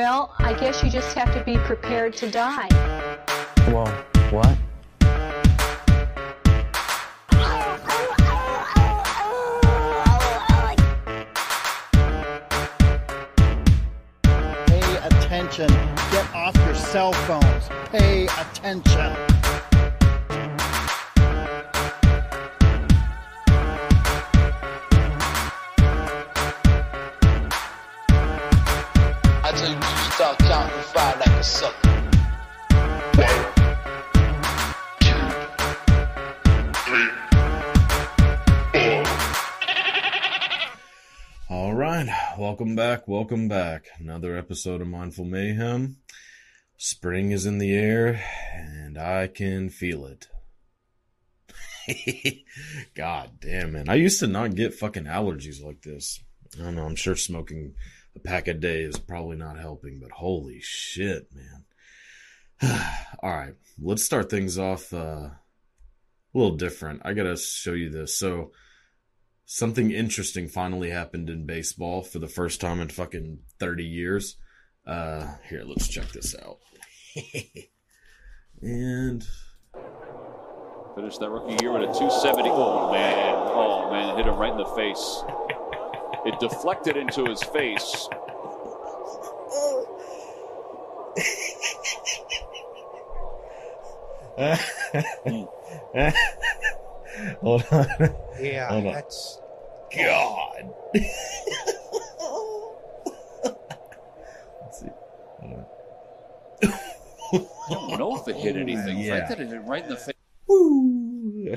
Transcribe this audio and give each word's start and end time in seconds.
Well, 0.00 0.32
I 0.38 0.54
guess 0.54 0.84
you 0.84 0.90
just 0.90 1.12
have 1.16 1.34
to 1.34 1.42
be 1.42 1.58
prepared 1.58 2.14
to 2.18 2.30
die. 2.30 2.68
Well, 3.66 3.88
what? 4.30 4.56
Pay 14.68 14.98
attention. 14.98 15.66
Get 16.12 16.32
off 16.32 16.54
your 16.54 16.76
cell 16.76 17.12
phones. 17.12 17.68
Pay 17.90 18.26
attention. 18.26 19.16
Should 30.28 30.46
start 30.46 30.70
counting 30.70 30.82
five 30.82 31.18
like 31.20 31.28
a 31.28 31.44
sucker. 31.44 31.88
One, 33.16 33.44
two, 35.00 35.28
three, 36.84 37.10
four. 38.72 39.04
All 41.48 41.74
right, 41.74 42.08
welcome 42.38 42.76
back, 42.76 43.08
welcome 43.08 43.48
back. 43.48 43.86
Another 43.98 44.36
episode 44.36 44.82
of 44.82 44.88
Mindful 44.88 45.24
Mayhem. 45.24 45.96
Spring 46.76 47.32
is 47.32 47.46
in 47.46 47.58
the 47.58 47.74
air, 47.74 48.22
and 48.54 48.98
I 48.98 49.28
can 49.28 49.70
feel 49.70 50.06
it. 50.06 50.28
God 52.94 53.40
damn 53.40 53.74
it. 53.76 53.88
I 53.88 53.94
used 53.94 54.20
to 54.20 54.26
not 54.26 54.54
get 54.54 54.74
fucking 54.74 55.04
allergies 55.04 55.62
like 55.62 55.80
this. 55.82 56.20
I 56.58 56.64
don't 56.64 56.76
know, 56.76 56.84
I'm 56.84 56.96
sure 56.96 57.16
smoking 57.16 57.74
a 58.18 58.28
pack 58.28 58.48
a 58.48 58.54
day 58.54 58.82
is 58.82 58.98
probably 58.98 59.36
not 59.36 59.58
helping, 59.58 60.00
but 60.00 60.10
holy 60.10 60.60
shit, 60.60 61.28
man. 61.34 61.64
All 63.22 63.30
right, 63.30 63.54
let's 63.80 64.04
start 64.04 64.30
things 64.30 64.58
off 64.58 64.92
uh, 64.92 64.96
a 65.30 65.38
little 66.34 66.56
different. 66.56 67.02
I 67.04 67.14
gotta 67.14 67.36
show 67.36 67.72
you 67.72 67.90
this. 67.90 68.16
So, 68.16 68.52
something 69.44 69.90
interesting 69.90 70.48
finally 70.48 70.90
happened 70.90 71.30
in 71.30 71.46
baseball 71.46 72.02
for 72.02 72.18
the 72.18 72.28
first 72.28 72.60
time 72.60 72.80
in 72.80 72.88
fucking 72.88 73.38
30 73.60 73.84
years. 73.84 74.36
Uh, 74.86 75.34
here, 75.48 75.62
let's 75.64 75.88
check 75.88 76.10
this 76.12 76.34
out. 76.34 76.58
and 78.62 79.26
Finished 80.96 81.20
that 81.20 81.30
rookie 81.30 81.62
year 81.62 81.72
with 81.72 81.82
a 81.82 81.92
270. 81.92 82.50
Oh 82.50 82.90
man, 82.90 83.34
oh 83.54 83.90
man, 83.92 84.16
hit 84.16 84.26
him 84.26 84.34
right 84.34 84.50
in 84.50 84.58
the 84.58 84.64
face. 84.64 85.22
It 86.28 86.38
deflected 86.40 86.98
into 86.98 87.24
his 87.24 87.42
face. 87.42 88.06
hold 97.40 97.64
on. 97.70 97.86
Yeah, 98.38 98.68
Hold 98.68 98.86
on. 98.88 98.92
that's 98.92 99.40
God. 99.96 100.70
Let's 104.62 104.80
see. 104.80 104.90
Hold 105.40 105.54
on. 105.54 105.66
I 107.32 107.38
don't 107.70 107.98
know 107.98 108.16
if 108.20 108.28
it 108.28 108.36
hit 108.36 108.56
anything. 108.56 108.98
Yeah. 108.98 109.26
Frank 109.26 109.28
did 109.28 109.40
it 109.40 109.48
hit 109.48 109.64
right 109.64 109.82
in 109.82 109.88
the 109.88 109.96
face. 109.96 110.14
Woo. 110.46 111.56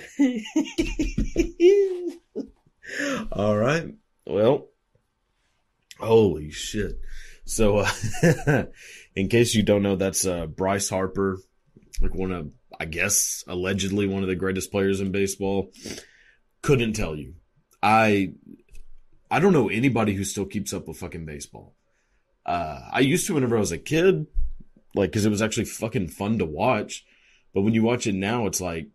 All 3.33 3.57
right. 3.57 3.93
Well, 4.31 4.69
holy 5.99 6.51
shit. 6.51 7.01
So, 7.43 7.79
uh, 7.79 8.63
in 9.15 9.27
case 9.27 9.53
you 9.53 9.61
don't 9.61 9.83
know, 9.83 9.97
that's 9.97 10.25
uh, 10.25 10.45
Bryce 10.45 10.87
Harper, 10.87 11.39
like 11.99 12.15
one 12.15 12.31
of, 12.31 12.49
I 12.79 12.85
guess, 12.85 13.43
allegedly 13.45 14.07
one 14.07 14.23
of 14.23 14.29
the 14.29 14.37
greatest 14.37 14.71
players 14.71 15.01
in 15.01 15.11
baseball. 15.11 15.73
Couldn't 16.61 16.93
tell 16.93 17.13
you. 17.13 17.33
I, 17.83 18.35
I 19.29 19.41
don't 19.41 19.51
know 19.51 19.67
anybody 19.67 20.13
who 20.13 20.23
still 20.23 20.45
keeps 20.45 20.71
up 20.71 20.87
with 20.87 20.95
fucking 20.95 21.25
baseball. 21.25 21.75
Uh, 22.45 22.79
I 22.89 23.01
used 23.01 23.27
to 23.27 23.33
whenever 23.33 23.57
I 23.57 23.59
was 23.59 23.73
a 23.73 23.77
kid, 23.77 24.27
like, 24.95 25.11
cause 25.11 25.25
it 25.25 25.29
was 25.29 25.41
actually 25.41 25.65
fucking 25.65 26.07
fun 26.07 26.37
to 26.39 26.45
watch. 26.45 27.05
But 27.53 27.63
when 27.63 27.73
you 27.73 27.83
watch 27.83 28.07
it 28.07 28.15
now, 28.15 28.45
it's 28.45 28.61
like, 28.61 28.87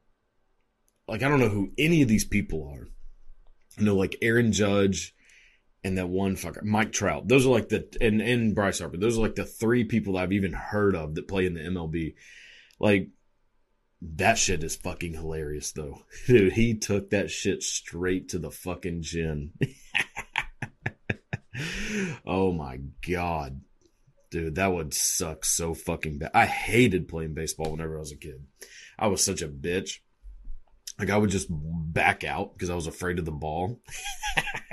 like 1.07 1.23
I 1.23 1.29
don't 1.29 1.41
know 1.41 1.51
who 1.51 1.73
any 1.77 2.01
of 2.01 2.09
these 2.09 2.25
people 2.25 2.73
are. 2.73 2.89
You 3.77 3.85
know, 3.85 3.97
like 3.97 4.17
Aaron 4.23 4.53
Judge 4.53 5.13
and 5.87 5.99
that 5.99 6.09
one 6.09 6.35
fucker, 6.35 6.65
Mike 6.65 6.91
Trout. 6.91 7.29
Those 7.29 7.47
are 7.47 7.51
like 7.51 7.69
the 7.69 7.87
and 8.01 8.21
and 8.21 8.57
Bryce 8.57 8.81
Harper. 8.81 8.97
Those 8.97 9.17
are 9.17 9.21
like 9.21 9.37
the 9.37 9.45
three 9.45 9.85
people 9.85 10.15
that 10.15 10.25
I've 10.25 10.33
even 10.33 10.53
heard 10.53 10.97
of 10.97 11.15
that 11.15 11.29
play 11.29 11.47
in 11.47 11.55
the 11.55 11.61
MLB. 11.61 12.17
Like 12.81 13.11
that 14.03 14.37
shit 14.37 14.65
is 14.65 14.75
fucking 14.75 15.15
hilarious 15.15 15.71
though. 15.71 16.03
Dude, 16.27 16.55
he 16.55 16.77
took 16.77 17.11
that 17.11 17.31
shit 17.31 17.63
straight 17.63 18.31
to 18.31 18.41
the 18.41 18.51
fucking 18.51 19.03
chin. 19.03 19.53
oh 22.27 22.51
my 22.51 22.81
god. 23.09 23.61
Dude, 24.31 24.57
that 24.57 24.73
would 24.73 24.93
suck 24.93 25.45
so 25.45 25.73
fucking 25.73 26.19
bad. 26.19 26.33
I 26.35 26.47
hated 26.47 27.07
playing 27.07 27.35
baseball 27.35 27.71
whenever 27.71 27.97
I 27.97 28.01
was 28.01 28.11
a 28.11 28.17
kid. 28.17 28.45
I 28.99 29.07
was 29.07 29.25
such 29.25 29.41
a 29.41 29.47
bitch. 29.47 30.01
Like 30.99 31.11
I 31.11 31.17
would 31.17 31.31
just 31.31 31.47
back 31.49 32.25
out 32.25 32.55
because 32.55 32.71
I 32.71 32.75
was 32.75 32.89
afraid 32.89 33.21
of 33.21 33.25
the 33.25 33.31
ball. 33.31 33.81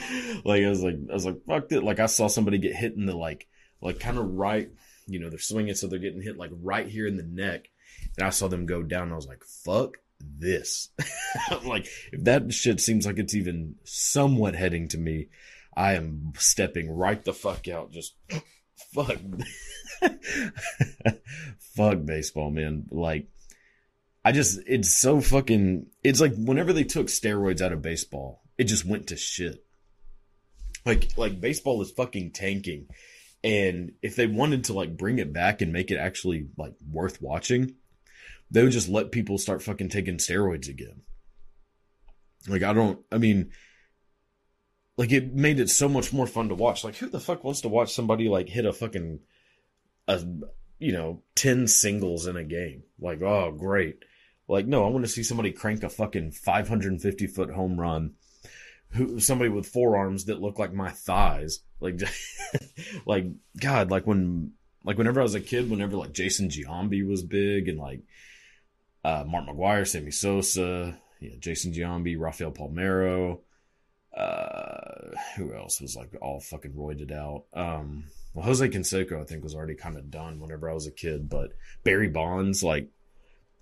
like 0.44 0.62
I 0.62 0.68
was 0.68 0.82
like 0.82 0.96
I 1.10 1.14
was 1.14 1.26
like 1.26 1.44
fuck 1.46 1.72
it. 1.72 1.82
Like 1.82 2.00
I 2.00 2.06
saw 2.06 2.26
somebody 2.28 2.58
get 2.58 2.74
hit 2.74 2.94
in 2.94 3.06
the 3.06 3.16
like 3.16 3.46
like 3.80 4.00
kind 4.00 4.18
of 4.18 4.32
right, 4.32 4.70
you 5.06 5.18
know, 5.18 5.30
they're 5.30 5.38
swinging 5.38 5.74
so 5.74 5.86
they're 5.86 5.98
getting 5.98 6.22
hit 6.22 6.36
like 6.36 6.50
right 6.62 6.86
here 6.86 7.06
in 7.06 7.16
the 7.16 7.22
neck, 7.22 7.68
and 8.16 8.26
I 8.26 8.30
saw 8.30 8.48
them 8.48 8.66
go 8.66 8.82
down. 8.82 9.12
I 9.12 9.16
was 9.16 9.26
like 9.26 9.44
fuck 9.44 9.98
this. 10.20 10.90
like 11.64 11.86
if 12.12 12.24
that 12.24 12.52
shit 12.52 12.80
seems 12.80 13.06
like 13.06 13.18
it's 13.18 13.34
even 13.34 13.76
somewhat 13.84 14.54
heading 14.54 14.88
to 14.88 14.98
me, 14.98 15.28
I 15.76 15.94
am 15.94 16.32
stepping 16.38 16.90
right 16.90 17.22
the 17.24 17.32
fuck 17.32 17.68
out. 17.68 17.92
Just 17.92 18.14
fuck, 18.94 19.16
fuck 21.58 22.04
baseball, 22.04 22.50
man. 22.50 22.86
Like. 22.90 23.28
I 24.24 24.30
just, 24.30 24.60
it's 24.68 24.96
so 24.96 25.20
fucking, 25.20 25.86
it's 26.04 26.20
like 26.20 26.32
whenever 26.36 26.72
they 26.72 26.84
took 26.84 27.08
steroids 27.08 27.60
out 27.60 27.72
of 27.72 27.82
baseball, 27.82 28.42
it 28.56 28.64
just 28.64 28.84
went 28.84 29.08
to 29.08 29.16
shit. 29.16 29.64
Like, 30.84 31.16
like 31.16 31.40
baseball 31.40 31.80
is 31.82 31.90
fucking 31.92 32.32
tanking. 32.32 32.88
And 33.44 33.92
if 34.02 34.16
they 34.16 34.26
wanted 34.26 34.64
to 34.64 34.72
like 34.72 34.96
bring 34.96 35.18
it 35.18 35.32
back 35.32 35.62
and 35.62 35.72
make 35.72 35.90
it 35.90 35.96
actually 35.96 36.48
like 36.56 36.74
worth 36.90 37.20
watching, 37.20 37.74
they 38.50 38.62
would 38.62 38.72
just 38.72 38.88
let 38.88 39.12
people 39.12 39.38
start 39.38 39.62
fucking 39.62 39.88
taking 39.88 40.18
steroids 40.18 40.68
again. 40.68 41.02
Like, 42.46 42.62
I 42.62 42.72
don't, 42.72 43.00
I 43.10 43.18
mean, 43.18 43.50
like 44.96 45.12
it 45.12 45.34
made 45.34 45.58
it 45.58 45.70
so 45.70 45.88
much 45.88 46.12
more 46.12 46.26
fun 46.26 46.48
to 46.48 46.54
watch. 46.54 46.84
Like, 46.84 46.96
who 46.96 47.08
the 47.08 47.20
fuck 47.20 47.44
wants 47.44 47.62
to 47.62 47.68
watch 47.68 47.94
somebody 47.94 48.28
like 48.28 48.48
hit 48.48 48.66
a 48.66 48.72
fucking, 48.72 49.20
a, 50.08 50.22
you 50.78 50.92
know, 50.92 51.22
10 51.36 51.66
singles 51.66 52.26
in 52.26 52.36
a 52.36 52.44
game? 52.44 52.82
Like, 53.00 53.22
oh, 53.22 53.52
great. 53.52 54.04
Like, 54.48 54.66
no, 54.66 54.84
I 54.84 54.90
want 54.90 55.04
to 55.04 55.10
see 55.10 55.22
somebody 55.22 55.52
crank 55.52 55.82
a 55.82 55.88
fucking 55.88 56.32
550 56.32 57.26
foot 57.28 57.50
home 57.50 57.80
run. 57.80 58.14
Who, 58.92 59.20
somebody 59.20 59.50
with 59.50 59.66
forearms 59.66 60.26
that 60.26 60.40
look 60.40 60.58
like 60.58 60.72
my 60.72 60.90
thighs. 60.90 61.60
Like, 61.80 62.00
like, 63.06 63.26
God, 63.60 63.90
like 63.90 64.06
when, 64.06 64.52
like 64.84 64.98
whenever 64.98 65.20
I 65.20 65.24
was 65.24 65.34
a 65.34 65.40
kid, 65.40 65.70
whenever 65.70 65.96
like 65.96 66.12
Jason 66.12 66.48
Giambi 66.48 67.06
was 67.06 67.22
big 67.22 67.68
and 67.68 67.78
like, 67.78 68.02
uh, 69.04 69.24
Mark 69.26 69.46
McGwire, 69.46 69.86
Sammy 69.86 70.10
Sosa, 70.10 70.98
yeah, 71.20 71.36
Jason 71.38 71.72
Giambi, 71.72 72.18
Rafael 72.18 72.52
Palmeiro, 72.52 73.40
uh, 74.16 75.16
who 75.36 75.54
else 75.54 75.80
was 75.80 75.96
like 75.96 76.14
all 76.20 76.40
fucking 76.40 76.72
roided 76.72 77.12
out? 77.12 77.44
Um, 77.54 78.04
well, 78.34 78.46
Jose 78.46 78.68
Canseco, 78.68 79.20
I 79.20 79.24
think, 79.24 79.42
was 79.42 79.54
already 79.54 79.74
kind 79.74 79.96
of 79.96 80.10
done 80.10 80.40
whenever 80.40 80.70
I 80.70 80.74
was 80.74 80.86
a 80.86 80.92
kid, 80.92 81.28
but 81.28 81.52
Barry 81.84 82.08
Bonds, 82.08 82.62
like, 82.62 82.88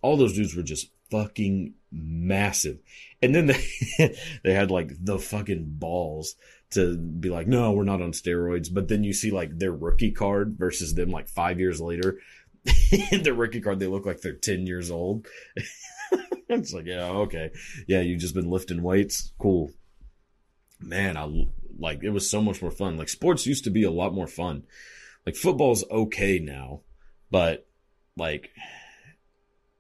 all 0.03 0.17
those 0.17 0.35
dudes 0.35 0.55
were 0.55 0.63
just 0.63 0.91
fucking 1.11 1.75
massive. 1.93 2.79
And 3.23 3.35
then 3.35 3.47
they, 3.47 4.17
they 4.45 4.53
had 4.53 4.71
like 4.71 4.93
the 5.05 5.19
fucking 5.19 5.65
balls 5.79 6.37
to 6.71 6.97
be 6.97 7.31
like, 7.31 7.47
no, 7.47 7.73
we're 7.73 7.85
not 7.85 8.03
on 8.03 8.13
steroids. 8.13 8.73
But 8.73 8.89
then 8.89 9.05
you 9.05 9.13
see 9.13 9.31
like 9.31 9.59
their 9.59 9.73
rookie 9.73 10.13
card 10.13 10.57
versus 10.59 10.95
them 10.95 11.11
like 11.11 11.29
five 11.29 11.59
years 11.59 11.81
later. 11.81 12.19
their 13.23 13.35
rookie 13.35 13.61
card, 13.61 13.81
they 13.81 13.87
look 13.87 14.07
like 14.07 14.21
they're 14.21 14.33
10 14.33 14.67
years 14.67 14.91
old. 14.91 15.27
it's 16.49 16.73
like, 16.73 16.87
yeah, 16.87 17.09
okay. 17.09 17.51
Yeah, 17.87 18.01
you've 18.01 18.21
just 18.21 18.35
been 18.35 18.51
lifting 18.51 18.83
weights. 18.83 19.33
Cool. 19.39 19.73
Man, 20.79 21.17
I 21.17 21.47
like 21.79 22.03
it 22.03 22.11
was 22.11 22.31
so 22.31 22.41
much 22.41 22.63
more 22.63 22.71
fun. 22.71 22.97
Like 22.97 23.09
sports 23.09 23.47
used 23.47 23.65
to 23.65 23.71
be 23.71 23.85
a 23.85 23.91
lot 23.91 24.15
more 24.15 24.27
fun. 24.27 24.65
Like 25.27 25.37
football's 25.37 25.85
okay 25.91 26.39
now, 26.39 26.81
but 27.31 27.67
like 28.17 28.51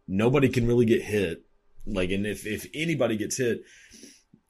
nobody 0.07 0.49
can 0.49 0.67
really 0.67 0.87
get 0.87 1.03
hit. 1.03 1.45
Like, 1.87 2.11
and 2.11 2.27
if, 2.27 2.47
if 2.47 2.67
anybody 2.75 3.17
gets 3.17 3.39
hit 3.39 3.63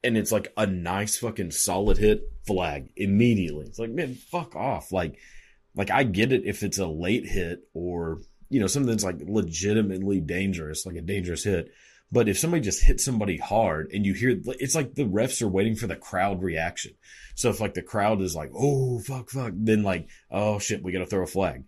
and 0.03 0.17
it's 0.17 0.33
like 0.33 0.53
a 0.57 0.67
nice 0.67 1.17
fucking 1.17 1.53
solid 1.53 1.99
hit 1.99 2.23
flag 2.47 2.91
immediately, 2.97 3.67
it's 3.67 3.79
like, 3.79 3.91
man, 3.91 4.15
fuck 4.15 4.57
off. 4.57 4.93
Like, 4.93 5.19
like 5.75 5.91
I 5.91 6.03
get 6.03 6.33
it 6.33 6.45
if 6.45 6.63
it's 6.63 6.79
a 6.79 6.87
late 6.87 7.27
hit 7.27 7.61
or 7.75 8.21
you 8.49 8.61
know 8.61 8.67
something 8.67 8.91
that's 8.91 9.05
like 9.05 9.21
legitimately 9.21 10.21
dangerous, 10.21 10.85
like 10.85 10.97
a 10.97 11.03
dangerous 11.03 11.45
hit. 11.45 11.71
But 12.13 12.29
if 12.29 12.39
somebody 12.39 12.63
just 12.63 12.83
hits 12.83 13.05
somebody 13.05 13.37
hard 13.37 13.93
and 13.93 14.05
you 14.05 14.15
hear, 14.15 14.37
it's 14.59 14.75
like 14.75 14.95
the 14.95 15.05
refs 15.05 15.41
are 15.43 15.49
waiting 15.49 15.77
for 15.77 15.87
the 15.87 15.95
crowd 15.95 16.43
reaction. 16.43 16.93
So 17.37 17.51
if 17.51 17.61
like 17.61 17.75
the 17.75 17.83
crowd 17.83 18.21
is 18.21 18.35
like, 18.35 18.51
oh 18.53 18.99
fuck 18.99 19.31
fuck, 19.31 19.53
then 19.55 19.85
like 19.85 20.09
oh 20.31 20.59
shit, 20.59 20.83
we 20.83 20.93
got 20.93 20.99
to 21.01 21.07
throw 21.07 21.23
a 21.23 21.27
flag. 21.27 21.65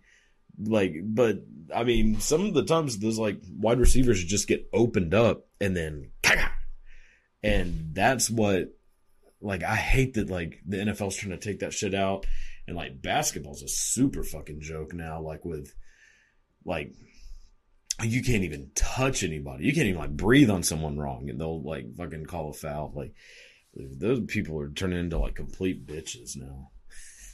Like, 0.59 0.95
but 1.03 1.43
I 1.73 1.83
mean, 1.83 2.19
some 2.19 2.45
of 2.45 2.53
the 2.53 2.63
times 2.63 2.97
those 2.97 3.17
like 3.17 3.41
wide 3.57 3.79
receivers 3.79 4.23
just 4.23 4.47
get 4.47 4.69
opened 4.73 5.13
up 5.13 5.47
and 5.59 5.75
then, 5.75 6.11
and 7.43 7.89
that's 7.93 8.29
what, 8.29 8.69
like, 9.41 9.63
I 9.63 9.75
hate 9.75 10.13
that 10.13 10.29
like 10.29 10.59
the 10.65 10.77
NFL's 10.77 11.15
trying 11.15 11.37
to 11.37 11.37
take 11.37 11.59
that 11.59 11.73
shit 11.73 11.93
out, 11.93 12.25
and 12.67 12.75
like 12.75 13.01
basketball's 13.01 13.63
a 13.63 13.67
super 13.67 14.23
fucking 14.23 14.61
joke 14.61 14.93
now. 14.93 15.21
Like 15.21 15.43
with, 15.43 15.73
like, 16.63 16.93
you 18.01 18.23
can't 18.23 18.43
even 18.43 18.71
touch 18.75 19.23
anybody. 19.23 19.65
You 19.65 19.73
can't 19.73 19.87
even 19.87 19.99
like 19.99 20.15
breathe 20.15 20.49
on 20.49 20.63
someone 20.63 20.97
wrong, 20.97 21.29
and 21.29 21.39
they'll 21.39 21.61
like 21.61 21.95
fucking 21.95 22.25
call 22.25 22.49
a 22.49 22.53
foul. 22.53 22.93
Like 22.95 23.13
those 23.75 24.21
people 24.27 24.59
are 24.59 24.69
turning 24.69 24.99
into 24.99 25.17
like 25.17 25.35
complete 25.35 25.85
bitches 25.85 26.37
now, 26.37 26.71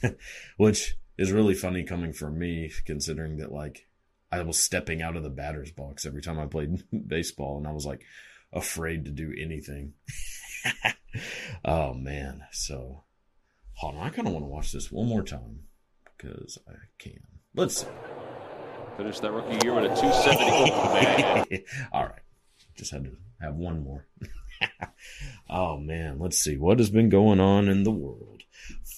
which 0.56 0.96
is 1.18 1.32
really 1.32 1.54
funny 1.54 1.84
coming 1.84 2.12
from 2.12 2.38
me, 2.38 2.72
considering 2.86 3.38
that 3.38 3.52
like 3.52 3.86
I 4.32 4.42
was 4.42 4.58
stepping 4.58 5.02
out 5.02 5.16
of 5.16 5.22
the 5.22 5.30
batter's 5.30 5.72
box 5.72 6.06
every 6.06 6.22
time 6.22 6.38
I 6.38 6.46
played 6.46 6.84
baseball, 7.08 7.58
and 7.58 7.66
I 7.66 7.72
was 7.72 7.86
like 7.86 8.02
afraid 8.52 9.04
to 9.04 9.10
do 9.10 9.32
anything. 9.38 9.94
oh 11.64 11.94
man, 11.94 12.42
so 12.52 13.04
hold 13.74 13.96
on, 13.96 14.06
I 14.06 14.10
kind 14.10 14.28
of 14.28 14.34
want 14.34 14.44
to 14.44 14.50
watch 14.50 14.72
this 14.72 14.92
one 14.92 15.08
more 15.08 15.22
time 15.22 15.60
because 16.16 16.58
I 16.68 16.74
can. 16.98 17.20
Let's 17.54 17.78
see. 17.78 17.86
Finish 18.96 19.20
that 19.20 19.32
rookie 19.32 19.64
year 19.64 19.74
with 19.74 19.90
a 19.90 19.96
270. 19.96 20.70
Oh, 20.72 20.94
man. 21.50 21.64
All 21.92 22.04
right, 22.04 22.22
just 22.76 22.92
had 22.92 23.04
to 23.04 23.16
have 23.40 23.54
one 23.54 23.82
more. 23.82 24.06
oh 25.48 25.78
man, 25.78 26.18
let's 26.18 26.38
see 26.38 26.56
what 26.56 26.78
has 26.78 26.90
been 26.90 27.08
going 27.08 27.40
on 27.40 27.68
in 27.68 27.82
the 27.82 27.90
world 27.90 28.39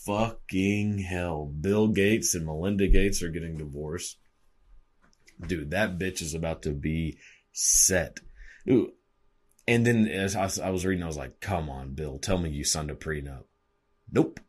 fucking 0.04 0.99
hell. 0.99 1.46
Bill 1.46 1.88
Gates 1.88 2.34
and 2.34 2.46
Melinda 2.46 2.88
Gates 2.88 3.22
are 3.22 3.31
getting 3.31 3.56
divorced. 3.56 4.19
Dude, 5.46 5.70
that 5.70 5.99
bitch 5.99 6.22
is 6.22 6.34
about 6.34 6.62
to 6.62 6.70
be 6.70 7.19
set. 7.52 8.20
Ooh. 8.69 8.93
And 9.66 9.87
then 9.87 10.08
as 10.08 10.37
I, 10.37 10.70
was 10.70 10.84
reading, 10.84 11.04
I 11.04 11.06
was 11.06 11.16
like, 11.16 11.40
come 11.40 11.70
on, 11.70 11.94
Bill, 11.94 12.19
tell 12.19 12.38
me 12.38 12.50
you 12.50 12.64
signed 12.64 12.90
a 12.90 12.94
prenup. 12.94 13.44
Nope. 14.10 14.40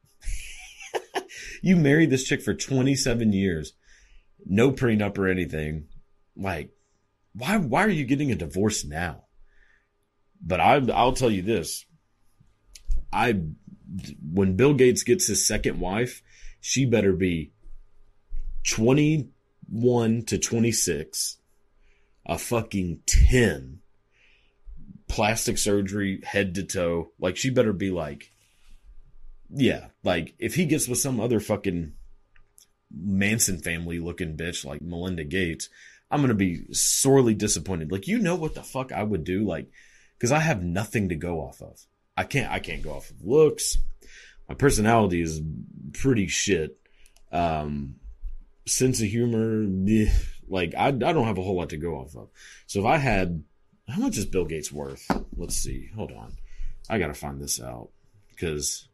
you 1.61 1.75
married 1.75 2.09
this 2.09 2.23
chick 2.23 2.41
for 2.41 2.53
27 2.53 3.31
years. 3.31 3.73
No 4.45 4.71
prenup 4.71 5.17
or 5.17 5.27
anything. 5.27 5.85
Like, 6.35 6.71
why, 7.33 7.57
why 7.57 7.85
are 7.85 7.89
you 7.89 8.05
getting 8.05 8.31
a 8.31 8.35
divorce 8.35 8.83
now? 8.83 9.25
But 10.41 10.59
I, 10.59 10.81
I'll 10.93 11.13
tell 11.13 11.31
you 11.31 11.43
this. 11.43 11.85
I 13.11 13.39
when 14.21 14.55
Bill 14.55 14.73
Gates 14.73 15.03
gets 15.03 15.27
his 15.27 15.45
second 15.45 15.79
wife, 15.79 16.21
she 16.59 16.85
better 16.85 17.13
be 17.13 17.51
21 18.63 20.23
to 20.23 20.37
26, 20.37 21.37
a 22.25 22.37
fucking 22.37 23.01
10, 23.05 23.79
plastic 25.07 25.57
surgery 25.57 26.21
head 26.23 26.55
to 26.55 26.63
toe. 26.63 27.11
Like, 27.19 27.37
she 27.37 27.49
better 27.49 27.73
be 27.73 27.91
like, 27.91 28.31
yeah, 29.49 29.87
like, 30.03 30.33
if 30.39 30.55
he 30.55 30.65
gets 30.65 30.87
with 30.87 30.99
some 30.99 31.19
other 31.19 31.39
fucking 31.39 31.93
Manson 32.91 33.57
family 33.59 33.99
looking 33.99 34.37
bitch 34.37 34.65
like 34.65 34.81
Melinda 34.81 35.23
Gates, 35.23 35.69
I'm 36.09 36.19
going 36.19 36.29
to 36.29 36.35
be 36.35 36.65
sorely 36.71 37.33
disappointed. 37.33 37.91
Like, 37.91 38.07
you 38.07 38.19
know 38.19 38.35
what 38.35 38.55
the 38.55 38.63
fuck 38.63 38.91
I 38.91 39.03
would 39.03 39.23
do? 39.23 39.43
Like, 39.43 39.69
because 40.17 40.31
I 40.31 40.39
have 40.39 40.63
nothing 40.63 41.09
to 41.09 41.15
go 41.15 41.39
off 41.39 41.61
of. 41.61 41.85
I 42.15 42.23
can't 42.23 42.51
I 42.51 42.59
can't 42.59 42.83
go 42.83 42.91
off 42.91 43.09
of 43.09 43.23
looks. 43.23 43.77
My 44.47 44.55
personality 44.55 45.21
is 45.21 45.41
pretty 45.93 46.27
shit. 46.27 46.77
Um, 47.31 47.95
sense 48.65 49.01
of 49.01 49.07
humor, 49.07 49.65
eh, 49.89 50.11
like 50.47 50.73
I 50.75 50.87
I 50.87 50.91
don't 50.91 51.25
have 51.25 51.37
a 51.37 51.41
whole 51.41 51.55
lot 51.55 51.69
to 51.69 51.77
go 51.77 51.95
off 51.95 52.15
of. 52.15 52.29
So 52.67 52.81
if 52.81 52.85
I 52.85 52.97
had, 52.97 53.43
how 53.87 53.99
much 53.99 54.17
is 54.17 54.25
Bill 54.25 54.45
Gates 54.45 54.71
worth? 54.71 55.09
Let's 55.35 55.55
see. 55.55 55.89
Hold 55.95 56.11
on, 56.11 56.33
I 56.89 56.99
gotta 56.99 57.13
find 57.13 57.41
this 57.41 57.61
out 57.61 57.89
because 58.29 58.87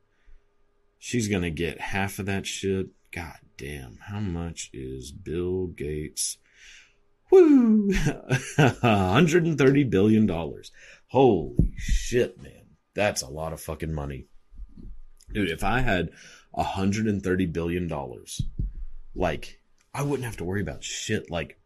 she's 0.98 1.28
gonna 1.28 1.50
get 1.50 1.82
half 1.82 2.20
of 2.20 2.28
that 2.28 2.46
shit. 2.46 2.88
God 3.12 3.38
damn, 3.58 3.98
how 4.02 4.20
much 4.20 4.70
is 4.72 5.12
Bill 5.12 5.68
Gates? 5.68 6.38
Woo! 7.32 7.92
130 8.56 9.84
billion 9.84 10.26
dollars. 10.26 10.72
Holy 11.08 11.74
shit, 11.78 12.42
man. 12.42 12.59
That's 13.00 13.22
a 13.22 13.30
lot 13.30 13.54
of 13.54 13.62
fucking 13.62 13.94
money. 13.94 14.26
Dude, 15.34 15.50
if 15.50 15.64
I 15.64 15.80
had 15.80 16.10
a 16.54 16.64
hundred 16.64 17.08
and 17.08 17.24
thirty 17.24 17.46
billion 17.46 17.88
dollars, 17.88 18.42
like 19.16 19.62
I 19.94 20.04
wouldn't 20.04 20.26
have 20.26 20.36
to 20.36 20.44
worry 20.44 20.60
about 20.60 20.84
shit. 20.84 21.32
Like, 21.32 21.62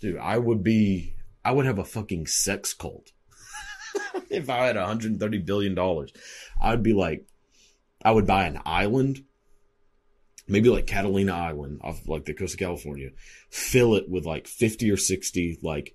dude, 0.00 0.16
I 0.16 0.38
would 0.38 0.64
be, 0.64 1.16
I 1.44 1.52
would 1.52 1.66
have 1.66 1.78
a 1.78 1.84
fucking 1.84 2.28
sex 2.28 2.72
cult. 2.72 3.12
if 4.30 4.48
I 4.48 4.68
had 4.68 4.78
a 4.78 4.86
hundred 4.86 5.10
and 5.10 5.20
thirty 5.20 5.36
billion 5.36 5.74
dollars, 5.74 6.14
I'd 6.58 6.82
be 6.82 6.94
like, 6.94 7.26
I 8.02 8.12
would 8.12 8.26
buy 8.26 8.46
an 8.46 8.62
island, 8.64 9.22
maybe 10.48 10.70
like 10.70 10.86
Catalina 10.86 11.34
Island 11.34 11.82
off 11.84 12.08
like 12.08 12.24
the 12.24 12.32
coast 12.32 12.54
of 12.54 12.58
California, 12.58 13.10
fill 13.50 13.96
it 13.96 14.08
with 14.08 14.24
like 14.24 14.48
fifty 14.48 14.90
or 14.90 14.96
sixty 14.96 15.58
like 15.62 15.94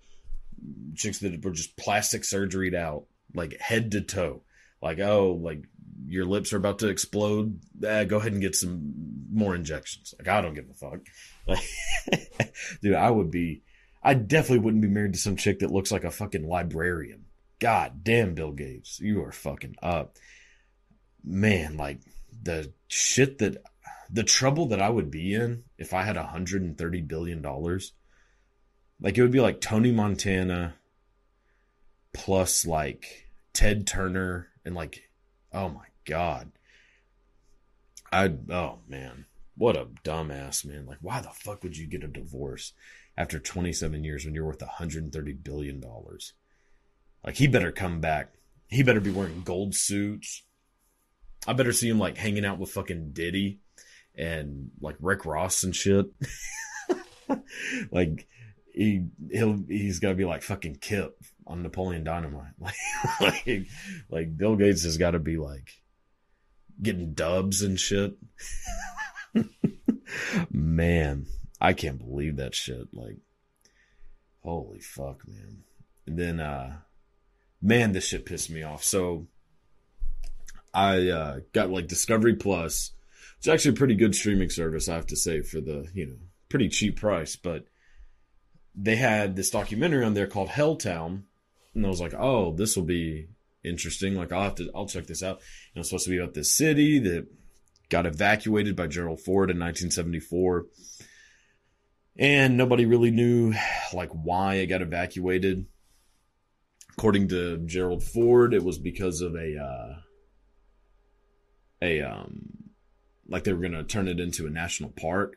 chicks 0.94 1.18
that 1.22 1.44
were 1.44 1.50
just 1.50 1.76
plastic 1.76 2.22
surgeryed 2.22 2.76
out, 2.76 3.06
like 3.34 3.60
head 3.60 3.90
to 3.94 4.02
toe 4.02 4.44
like, 4.86 5.00
oh, 5.00 5.40
like 5.42 5.64
your 6.06 6.26
lips 6.26 6.54
are 6.54 6.58
about 6.58 6.78
to 6.80 6.90
explode. 6.90 7.60
Eh, 7.84 8.04
go 8.04 8.18
ahead 8.18 8.34
and 8.34 8.42
get 8.42 8.56
some 8.56 8.94
more 9.34 9.56
injections. 9.56 10.14
Like, 10.20 10.28
I 10.28 10.42
don't 10.42 10.54
give 10.54 10.70
a 10.70 10.74
fuck. 10.74 11.00
Like, 11.48 12.54
dude, 12.82 12.94
I 12.94 13.10
would 13.10 13.32
be, 13.32 13.64
I 14.04 14.14
definitely 14.14 14.60
wouldn't 14.60 14.84
be 14.84 14.88
married 14.88 15.14
to 15.14 15.20
some 15.20 15.38
chick 15.38 15.60
that 15.60 15.72
looks 15.72 15.92
like 15.92 16.04
a 16.04 16.12
fucking 16.12 16.48
librarian. 16.48 17.26
God 17.60 18.04
damn, 18.04 18.36
Bill 18.36 18.52
Gates, 18.52 19.00
you 19.00 19.24
are 19.24 19.32
fucking 19.32 19.76
up. 19.82 20.18
Man, 21.24 21.78
like 21.78 22.02
the 22.44 22.72
shit 22.88 23.40
that, 23.40 23.64
the 24.12 24.24
trouble 24.24 24.68
that 24.68 24.82
I 24.82 24.90
would 24.90 25.10
be 25.10 25.34
in 25.34 25.64
if 25.80 25.96
I 25.96 26.04
had 26.04 26.16
$130 26.16 27.08
billion. 27.08 27.42
Like, 29.02 29.18
it 29.18 29.22
would 29.24 29.32
be 29.32 29.42
like 29.42 29.62
Tony 29.62 29.92
Montana 29.92 30.76
plus 32.14 32.68
like 32.68 33.30
Ted 33.52 33.88
Turner 33.88 34.50
and 34.66 34.76
like, 34.76 35.10
oh 35.54 35.70
my 35.70 35.86
god, 36.06 36.52
I 38.12 38.34
oh 38.50 38.80
man, 38.88 39.26
what 39.56 39.78
a 39.78 39.88
dumbass 40.04 40.66
man! 40.66 40.86
Like, 40.86 40.98
why 41.02 41.22
the 41.22 41.30
fuck 41.30 41.64
would 41.64 41.78
you 41.78 41.88
get 41.88 42.04
a 42.04 42.08
divorce 42.08 42.74
after 43.18 43.40
27 43.40 44.04
years 44.04 44.26
when 44.26 44.34
you're 44.34 44.46
worth 44.46 44.62
130 44.62 45.34
billion 45.34 45.80
dollars? 45.80 46.34
Like, 47.24 47.36
he 47.36 47.48
better 47.48 47.72
come 47.72 48.02
back. 48.02 48.34
He 48.68 48.84
better 48.84 49.00
be 49.00 49.12
wearing 49.12 49.42
gold 49.44 49.76
suits. 49.76 50.44
I 51.48 51.54
better 51.54 51.72
see 51.72 51.90
him 51.90 52.00
like 52.00 52.18
hanging 52.18 52.46
out 52.46 52.60
with 52.60 52.72
fucking 52.72 53.12
Diddy 53.14 53.60
and 54.16 54.72
like 54.82 54.96
Rick 55.00 55.26
Ross 55.26 55.64
and 55.64 55.76
shit. 55.76 56.08
like 57.92 58.28
he 58.74 59.06
he'll 59.32 59.64
he's 59.68 60.00
got 60.00 60.10
to 60.10 60.16
be 60.16 60.26
like 60.26 60.42
fucking 60.42 60.78
Kip 60.82 61.18
on 61.48 61.64
Napoleon 61.64 62.04
Dynamite. 62.04 62.54
Like, 63.20 63.46
like, 63.46 63.68
like 64.10 64.38
Bill 64.38 64.56
Gates 64.56 64.84
has 64.84 64.98
got 64.98 65.12
to 65.12 65.20
be 65.20 65.38
like 65.38 65.70
getting 66.82 67.14
dubs 67.14 67.62
and 67.62 67.80
shit. 67.80 68.18
man, 70.52 71.26
I 71.62 71.74
can't 71.74 72.00
believe 72.00 72.38
that 72.38 72.56
shit. 72.56 72.94
Like, 72.94 73.18
holy 74.44 74.80
fuck, 74.80 75.28
man. 75.28 75.64
And 76.08 76.18
then, 76.18 76.40
uh, 76.40 76.78
man, 77.62 77.92
this 77.92 78.08
shit 78.08 78.26
pissed 78.26 78.50
me 78.50 78.64
off. 78.64 78.84
So, 78.84 79.28
I 80.74 81.08
uh, 81.08 81.40
got 81.54 81.70
like 81.70 81.88
Discovery 81.88 82.36
Plus. 82.36 82.92
It's 83.38 83.48
actually 83.48 83.72
a 83.72 83.78
pretty 83.78 83.96
good 83.96 84.14
streaming 84.14 84.50
service, 84.50 84.90
I 84.90 84.96
have 84.96 85.08
to 85.08 85.16
say, 85.16 85.42
for 85.42 85.62
the 85.62 85.88
you 85.94 86.06
know 86.06 86.16
pretty 86.50 86.68
cheap 86.70 86.98
price. 86.98 87.36
But 87.36 87.66
they 88.76 88.98
had 88.98 89.36
this 89.36 89.50
documentary 89.50 90.04
on 90.04 90.14
there 90.14 90.28
called 90.28 90.50
Helltown, 90.50 91.24
and 91.76 91.86
I 91.86 91.90
was 91.90 92.02
like, 92.02 92.14
oh, 92.18 92.54
this 92.54 92.76
will 92.76 92.84
be 92.84 93.28
interesting. 93.64 94.16
Like 94.16 94.32
I'll 94.32 94.44
have 94.44 94.56
to, 94.56 94.72
I'll 94.74 94.88
check 94.88 95.08
this 95.08 95.22
out. 95.22 95.42
And 95.74 95.82
it's 95.82 95.90
supposed 95.90 96.06
to 96.06 96.12
be 96.12 96.18
about 96.18 96.34
this 96.34 96.56
city 96.56 97.00
that 97.00 97.28
got 97.90 98.06
evacuated 98.06 98.76
by 98.76 98.88
Gerald 98.88 99.20
Ford 99.20 99.50
in 99.52 99.60
1974. 99.60 100.66
And 102.18 102.56
nobody 102.56 102.86
really 102.86 103.12
knew 103.12 103.54
like 103.94 104.10
why 104.12 104.56
it 104.56 104.68
got 104.68 104.82
evacuated. 104.82 105.66
According 106.94 107.28
to 107.30 107.58
Gerald 107.58 108.04
Ford, 108.04 108.54
it 108.54 108.64
was 108.64 108.80
because 108.80 109.20
of 109.20 109.36
a, 109.36 109.58
uh, 109.58 109.96
a, 111.82 112.02
um, 112.02 112.54
like 113.28 113.44
they 113.44 113.52
were 113.52 113.60
going 113.60 113.74
to 113.74 113.84
turn 113.84 114.08
it 114.08 114.22
into 114.22 114.48
a 114.48 114.50
national 114.50 114.92
park. 114.92 115.36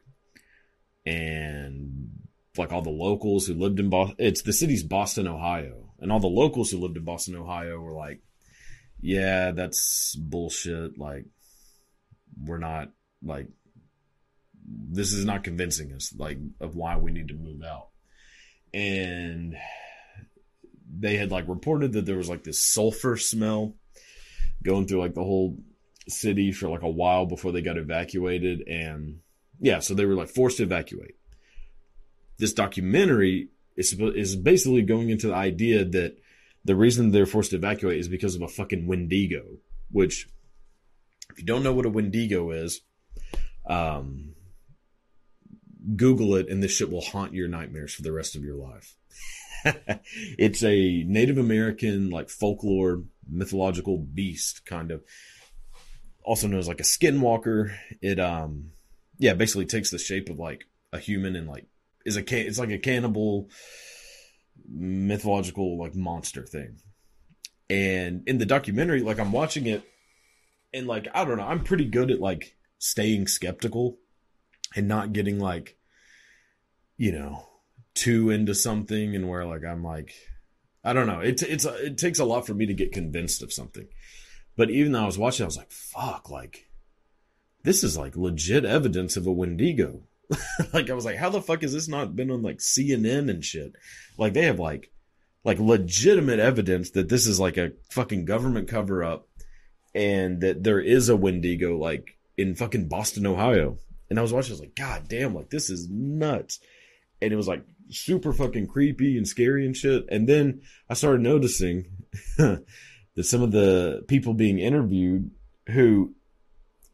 and 1.05 2.11
like 2.59 2.73
all 2.73 2.83
the 2.83 2.91
locals 2.91 3.47
who 3.47 3.55
lived 3.55 3.79
in 3.79 3.89
Boston. 3.89 4.17
It's 4.19 4.43
the 4.43 4.53
city's 4.53 4.83
Boston, 4.83 5.29
Ohio, 5.29 5.88
and 5.99 6.13
all 6.13 6.21
the 6.21 6.27
locals 6.27 6.71
who 6.71 6.79
lived 6.79 6.97
in 6.97 7.05
Boston, 7.05 7.37
Ohio, 7.37 7.81
were 7.81 7.93
like, 7.93 8.21
"Yeah, 9.01 9.53
that's 9.53 10.15
bullshit. 10.15 10.99
Like, 10.99 11.27
we're 12.41 12.59
not 12.59 12.91
like." 13.23 13.49
This 14.71 15.15
is 15.15 15.25
not 15.25 15.45
convincing 15.45 15.93
us, 15.95 16.13
like, 16.15 16.37
of 16.61 16.77
why 16.77 16.99
we 16.99 17.11
need 17.11 17.29
to 17.29 17.35
move 17.35 17.63
out. 17.63 17.89
And 18.75 19.57
they 20.91 21.17
had 21.17 21.31
like 21.31 21.47
reported 21.49 21.93
that 21.93 22.07
there 22.07 22.17
was 22.17 22.29
like 22.29 22.45
this 22.45 22.61
sulfur 22.61 23.17
smell 23.17 23.75
going 24.63 24.87
through 24.87 25.01
like 25.01 25.15
the 25.15 25.23
whole 25.23 25.59
city 26.09 26.53
for 26.53 26.69
like 26.69 26.83
a 26.83 26.89
while 26.89 27.27
before 27.27 27.53
they 27.53 27.61
got 27.61 27.77
evacuated 27.77 28.67
and 28.67 29.21
yeah 29.61 29.79
so 29.79 29.95
they 29.95 30.07
were 30.07 30.15
like 30.15 30.29
forced 30.29 30.57
to 30.57 30.63
evacuate 30.63 31.17
this 32.39 32.53
documentary 32.53 33.49
is 33.79 33.95
is 33.99 34.37
basically 34.37 34.83
going 34.83 35.11
into 35.11 35.29
the 35.29 35.35
idea 35.35 35.85
that 35.85 36.19
the 36.65 36.77
reason 36.77 37.11
they're 37.11 37.27
forced 37.27 37.51
to 37.51 37.57
evacuate 37.57 37.99
is 37.99 38.09
because 38.09 38.35
of 38.35 38.43
a 38.43 38.49
fucking 38.49 38.87
wendigo 38.87 39.45
which 39.91 40.29
if 41.31 41.39
you 41.39 41.45
don't 41.45 41.63
know 41.63 41.73
what 41.73 41.87
a 41.87 41.91
wendigo 41.91 42.51
is 42.51 42.81
um 43.69 44.35
google 45.97 46.35
it 46.35 46.49
and 46.49 46.63
this 46.63 46.73
shit 46.73 46.91
will 46.91 47.01
haunt 47.01 47.33
your 47.33 47.49
nightmares 47.49 47.95
for 47.95 48.03
the 48.03 48.13
rest 48.13 48.37
of 48.37 48.43
your 48.43 48.57
life 48.57 48.97
it's 50.39 50.63
a 50.63 51.03
Native 51.05 51.39
American, 51.39 52.11
like 52.11 52.31
folklore, 52.31 53.03
mythological 53.29 53.99
beast, 53.99 54.65
kind 54.67 54.91
of. 54.91 55.03
Also 56.23 56.47
known 56.47 56.59
as 56.59 56.69
like 56.69 56.81
a 56.81 56.85
skinwalker. 56.85 57.75
It, 58.03 58.21
um, 58.21 58.71
yeah, 59.19 59.35
basically 59.35 59.67
takes 59.67 59.91
the 59.91 59.99
shape 59.99 60.29
of 60.29 60.39
like 60.39 60.67
a 60.93 60.99
human 60.99 61.37
and 61.37 61.49
like 61.49 61.67
is 62.05 62.17
a 62.17 62.23
can. 62.23 62.47
It's 62.47 62.59
like 62.59 62.71
a 62.71 62.79
cannibal, 62.79 63.51
mythological 64.69 65.79
like 65.79 65.95
monster 65.95 66.45
thing. 66.45 66.79
And 67.71 68.23
in 68.27 68.39
the 68.39 68.47
documentary, 68.47 69.03
like 69.03 69.19
I'm 69.19 69.33
watching 69.33 69.67
it, 69.67 69.83
and 70.73 70.87
like 70.87 71.09
I 71.15 71.25
don't 71.25 71.39
know, 71.39 71.47
I'm 71.47 71.65
pretty 71.65 71.87
good 71.87 72.11
at 72.11 72.21
like 72.21 72.57
staying 72.79 73.27
skeptical 73.27 73.99
and 74.75 74.89
not 74.89 75.13
getting 75.13 75.39
like, 75.39 75.77
you 76.97 77.13
know, 77.13 77.49
too 77.95 78.31
into 78.31 78.55
something 78.55 79.15
and 79.15 79.29
where 79.29 79.45
like 79.45 79.65
I'm 79.65 79.83
like 79.83 80.15
I 80.85 80.93
don't 80.93 81.07
know. 81.07 81.21
It 81.21 81.43
it's 81.43 81.65
it 81.65 81.99
takes 81.99 82.19
a 82.19 82.25
lot 82.25 82.47
for 82.47 82.55
me 82.55 82.67
to 82.67 82.75
get 82.75 82.93
convinced 82.93 83.43
of 83.43 83.53
something. 83.53 83.89
But 84.57 84.71
even 84.71 84.93
though 84.93 85.03
I 85.03 85.07
was 85.07 85.19
watching, 85.19 85.45
I 85.45 85.47
was 85.47 85.57
like, 85.57 85.71
"Fuck!" 85.71 86.31
Like, 86.31 86.71
this 87.63 87.85
is 87.85 87.99
like 87.99 88.17
legit 88.17 88.65
evidence 88.65 89.17
of 89.17 89.27
a 89.27 89.33
Wendigo. 89.33 90.08
like, 90.73 90.91
I 90.91 90.95
was 90.95 91.05
like, 91.05 91.17
"How 91.17 91.31
the 91.31 91.43
fuck 91.43 91.63
has 91.63 91.73
this 91.73 91.89
not 91.89 92.15
been 92.15 92.31
on 92.31 92.43
like 92.43 92.59
CNN 92.59 93.31
and 93.31 93.45
shit?" 93.45 93.73
Like, 94.19 94.35
they 94.35 94.45
have 94.45 94.59
like 94.59 94.91
like 95.45 95.59
legitimate 95.59 96.41
evidence 96.41 96.91
that 96.91 97.09
this 97.09 97.27
is 97.27 97.41
like 97.41 97.57
a 97.57 97.73
fucking 97.91 98.25
government 98.25 98.69
cover 98.69 99.03
up, 99.03 99.29
and 99.95 100.41
that 100.43 100.63
there 100.63 100.81
is 100.81 101.09
a 101.09 101.17
Wendigo 101.17 101.77
like 101.79 102.19
in 102.37 102.55
fucking 102.55 102.89
Boston, 102.89 103.27
Ohio. 103.27 103.79
And 104.11 104.19
I 104.19 104.23
was 104.23 104.33
watching, 104.33 104.53
I 104.53 104.55
was 104.55 104.61
like, 104.61 104.77
"God 104.77 105.09
damn!" 105.09 105.35
Like, 105.35 105.51
this 105.51 105.71
is 105.71 105.89
nuts. 105.91 106.61
And 107.21 107.33
it 107.33 107.37
was 107.37 107.49
like 107.49 107.65
super 107.91 108.33
fucking 108.33 108.67
creepy 108.69 109.17
and 109.17 109.27
scary 109.27 109.67
and 109.67 109.77
shit. 109.77 110.07
And 110.09 110.29
then 110.29 110.63
I 110.89 110.95
started 110.95 111.23
noticing 111.23 111.87
that 112.39 112.65
some 113.25 113.43
of 113.43 113.51
the 113.51 114.05
people 114.07 114.35
being 114.35 114.59
interviewed 114.59 115.31
who 115.69 116.15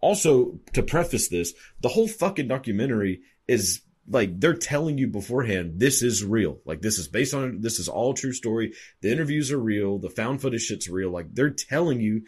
also 0.05 0.61
to 0.75 0.83
preface 0.83 1.29
this, 1.29 1.55
the 1.81 1.89
whole 1.89 2.07
fucking 2.07 2.47
documentary 2.47 3.23
is 3.49 3.81
like 4.07 4.39
they're 4.39 4.53
telling 4.53 4.99
you 4.99 5.07
beforehand 5.07 5.81
this 5.81 6.03
is 6.03 6.23
real. 6.23 6.61
Like 6.67 6.83
this 6.83 6.99
is 6.99 7.09
based 7.09 7.33
on 7.33 7.63
this 7.63 7.79
is 7.79 7.89
all 7.89 8.13
true 8.13 8.35
story. 8.35 8.75
The 9.01 9.11
interviews 9.11 9.51
are 9.51 9.59
real, 9.59 9.99
the 9.99 10.11
found 10.11 10.43
footage 10.43 10.61
shit's 10.61 10.91
real. 10.91 11.11
Like 11.11 11.35
they're 11.35 11.49
telling 11.49 12.01
you 12.01 12.25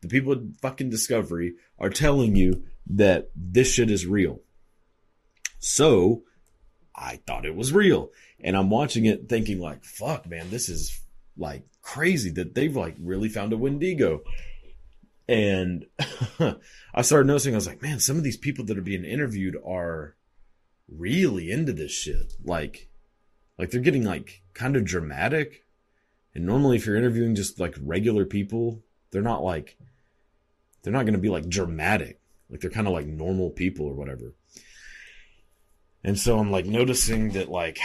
the 0.00 0.08
people 0.08 0.32
at 0.32 0.40
fucking 0.60 0.90
Discovery 0.90 1.54
are 1.78 1.88
telling 1.88 2.34
you 2.34 2.64
that 2.88 3.30
this 3.36 3.72
shit 3.72 3.92
is 3.92 4.06
real. 4.06 4.40
So 5.60 6.24
I 6.96 7.20
thought 7.28 7.46
it 7.46 7.54
was 7.54 7.72
real. 7.72 8.10
And 8.42 8.56
I'm 8.56 8.70
watching 8.70 9.04
it 9.04 9.28
thinking 9.28 9.60
like, 9.60 9.84
fuck, 9.84 10.28
man, 10.28 10.50
this 10.50 10.68
is 10.68 11.00
like 11.36 11.62
crazy 11.80 12.30
that 12.30 12.56
they've 12.56 12.74
like 12.74 12.96
really 12.98 13.28
found 13.28 13.52
a 13.52 13.56
Wendigo. 13.56 14.22
And 15.30 15.86
I 16.92 17.02
started 17.02 17.28
noticing, 17.28 17.54
I 17.54 17.56
was 17.56 17.68
like, 17.68 17.80
man, 17.80 18.00
some 18.00 18.16
of 18.16 18.24
these 18.24 18.36
people 18.36 18.64
that 18.64 18.76
are 18.76 18.82
being 18.82 19.04
interviewed 19.04 19.56
are 19.64 20.16
really 20.88 21.52
into 21.52 21.72
this 21.72 21.92
shit. 21.92 22.32
Like, 22.44 22.90
like 23.56 23.70
they're 23.70 23.80
getting 23.80 24.02
like 24.02 24.42
kind 24.54 24.74
of 24.74 24.84
dramatic. 24.84 25.66
And 26.34 26.44
normally 26.44 26.78
if 26.78 26.84
you're 26.84 26.96
interviewing 26.96 27.36
just 27.36 27.60
like 27.60 27.76
regular 27.80 28.24
people, 28.24 28.82
they're 29.12 29.22
not 29.22 29.44
like, 29.44 29.78
they're 30.82 30.92
not 30.92 31.04
going 31.04 31.14
to 31.14 31.20
be 31.20 31.28
like 31.28 31.48
dramatic. 31.48 32.20
Like 32.50 32.58
they're 32.58 32.68
kind 32.68 32.88
of 32.88 32.92
like 32.92 33.06
normal 33.06 33.50
people 33.50 33.86
or 33.86 33.94
whatever. 33.94 34.34
And 36.02 36.18
so 36.18 36.40
I'm 36.40 36.50
like 36.50 36.66
noticing 36.66 37.30
that 37.34 37.48
like 37.48 37.78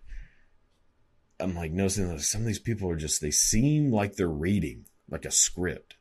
I'm 1.40 1.54
like 1.54 1.72
noticing 1.72 2.08
that 2.08 2.20
some 2.20 2.42
of 2.42 2.46
these 2.46 2.58
people 2.58 2.90
are 2.90 2.96
just 2.96 3.22
they 3.22 3.30
seem 3.30 3.90
like 3.90 4.16
they're 4.16 4.28
reading 4.28 4.84
like 5.08 5.24
a 5.24 5.30
script. 5.30 5.94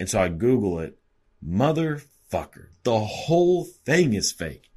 And 0.00 0.08
so 0.08 0.20
I 0.20 0.28
Google 0.28 0.78
it, 0.80 0.98
motherfucker. 1.46 2.68
The 2.84 3.00
whole 3.00 3.64
thing 3.64 4.14
is 4.14 4.32
fake. 4.32 4.70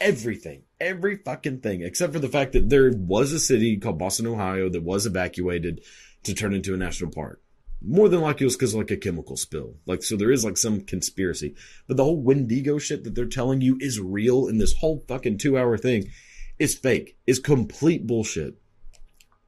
Everything, 0.00 0.62
every 0.80 1.16
fucking 1.16 1.60
thing, 1.60 1.82
except 1.82 2.12
for 2.12 2.18
the 2.18 2.28
fact 2.28 2.52
that 2.52 2.70
there 2.70 2.90
was 2.90 3.32
a 3.32 3.38
city 3.38 3.76
called 3.76 3.98
Boston, 3.98 4.26
Ohio 4.26 4.68
that 4.70 4.82
was 4.82 5.04
evacuated 5.04 5.82
to 6.24 6.34
turn 6.34 6.54
into 6.54 6.72
a 6.74 6.78
national 6.78 7.10
park. 7.10 7.42
More 7.84 8.08
than 8.08 8.20
likely 8.20 8.44
it 8.44 8.46
was 8.46 8.56
because 8.56 8.74
of 8.74 8.78
like 8.78 8.90
a 8.92 8.96
chemical 8.96 9.36
spill. 9.36 9.74
Like, 9.86 10.02
so 10.02 10.16
there 10.16 10.30
is 10.30 10.44
like 10.44 10.56
some 10.56 10.82
conspiracy. 10.82 11.54
But 11.88 11.96
the 11.96 12.04
whole 12.04 12.20
Wendigo 12.20 12.78
shit 12.78 13.04
that 13.04 13.14
they're 13.14 13.26
telling 13.26 13.60
you 13.60 13.76
is 13.80 14.00
real 14.00 14.46
in 14.46 14.58
this 14.58 14.74
whole 14.74 15.04
fucking 15.08 15.38
two 15.38 15.58
hour 15.58 15.76
thing 15.76 16.10
is 16.58 16.76
fake, 16.76 17.16
is 17.26 17.40
complete 17.40 18.06
bullshit. 18.06 18.54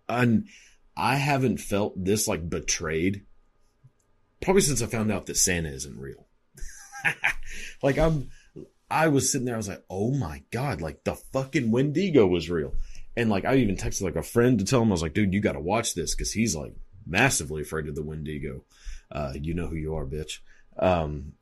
And 0.09 0.49
I 0.97 1.17
haven't 1.17 1.59
felt 1.59 2.05
this 2.05 2.27
like 2.27 2.51
betrayed 2.51 3.25
probably 4.45 4.63
since 4.63 4.83
I 4.83 4.87
found 4.87 5.11
out 5.11 5.27
that 5.27 5.37
Santa 5.37 5.71
isn't 5.71 5.99
real. 5.99 6.27
like 7.83 7.99
I'm, 7.99 8.31
I 8.91 9.09
was 9.09 9.33
sitting 9.33 9.47
there, 9.47 9.55
I 9.55 9.59
was 9.59 9.69
like, 9.69 9.85
oh 9.91 10.11
my 10.11 10.43
God, 10.51 10.81
like 10.81 11.03
the 11.05 11.15
fucking 11.15 11.71
Wendigo 11.71 12.27
was 12.27 12.51
real. 12.51 12.75
And 13.17 13.31
like, 13.31 13.45
I 13.45 13.57
even 13.57 13.77
texted 13.77 14.03
like 14.03 14.17
a 14.17 14.23
friend 14.23 14.59
to 14.59 14.65
tell 14.65 14.83
him, 14.83 14.89
I 14.89 14.93
was 14.93 15.03
like, 15.03 15.15
dude, 15.15 15.33
you 15.33 15.41
got 15.41 15.53
to 15.53 15.61
watch 15.61 15.95
this 15.95 16.15
because 16.15 16.33
he's 16.33 16.55
like 16.55 16.75
massively 17.07 17.63
afraid 17.63 17.89
of 17.89 17.95
the 17.95 18.03
Wendigo. 18.03 18.65
Uh, 19.11 19.33
you 19.35 19.55
know 19.55 19.67
who 19.67 19.77
you 19.77 19.95
are, 19.97 20.07
bitch. 20.07 20.39
Um, 20.79 21.33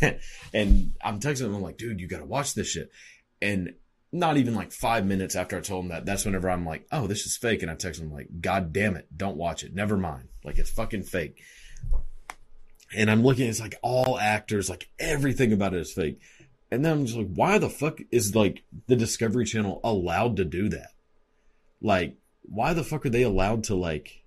and 0.54 0.94
I'm 1.02 1.20
texting 1.20 1.46
him, 1.46 1.54
I'm 1.54 1.62
like, 1.62 1.76
dude, 1.76 2.00
you 2.00 2.08
got 2.08 2.18
to 2.18 2.24
watch 2.24 2.54
this 2.54 2.68
shit. 2.68 2.90
And 3.42 3.74
not 4.12 4.36
even 4.36 4.54
like 4.54 4.72
five 4.72 5.04
minutes 5.04 5.36
after 5.36 5.58
I 5.58 5.60
told 5.60 5.84
him 5.84 5.90
that, 5.90 6.06
that's 6.06 6.24
whenever 6.24 6.48
I'm 6.48 6.64
like, 6.64 6.86
oh, 6.92 7.06
this 7.06 7.26
is 7.26 7.36
fake. 7.36 7.62
And 7.62 7.70
I 7.70 7.74
text 7.74 8.00
him 8.00 8.12
like, 8.12 8.28
God 8.40 8.72
damn 8.72 8.96
it, 8.96 9.08
don't 9.14 9.36
watch 9.36 9.62
it. 9.62 9.74
Never 9.74 9.96
mind. 9.96 10.28
Like 10.44 10.58
it's 10.58 10.70
fucking 10.70 11.02
fake. 11.02 11.42
And 12.94 13.10
I'm 13.10 13.22
looking, 13.22 13.44
at 13.44 13.50
it's 13.50 13.60
like 13.60 13.78
all 13.82 14.18
actors, 14.18 14.70
like 14.70 14.88
everything 14.98 15.52
about 15.52 15.74
it 15.74 15.80
is 15.80 15.92
fake. 15.92 16.20
And 16.70 16.84
then 16.84 16.92
I'm 16.92 17.06
just 17.06 17.18
like, 17.18 17.32
why 17.34 17.58
the 17.58 17.70
fuck 17.70 18.00
is 18.10 18.34
like 18.34 18.64
the 18.86 18.96
Discovery 18.96 19.44
Channel 19.44 19.80
allowed 19.84 20.36
to 20.36 20.44
do 20.44 20.68
that? 20.70 20.90
Like, 21.80 22.16
why 22.42 22.74
the 22.74 22.84
fuck 22.84 23.06
are 23.06 23.10
they 23.10 23.22
allowed 23.22 23.64
to 23.64 23.74
like 23.74 24.24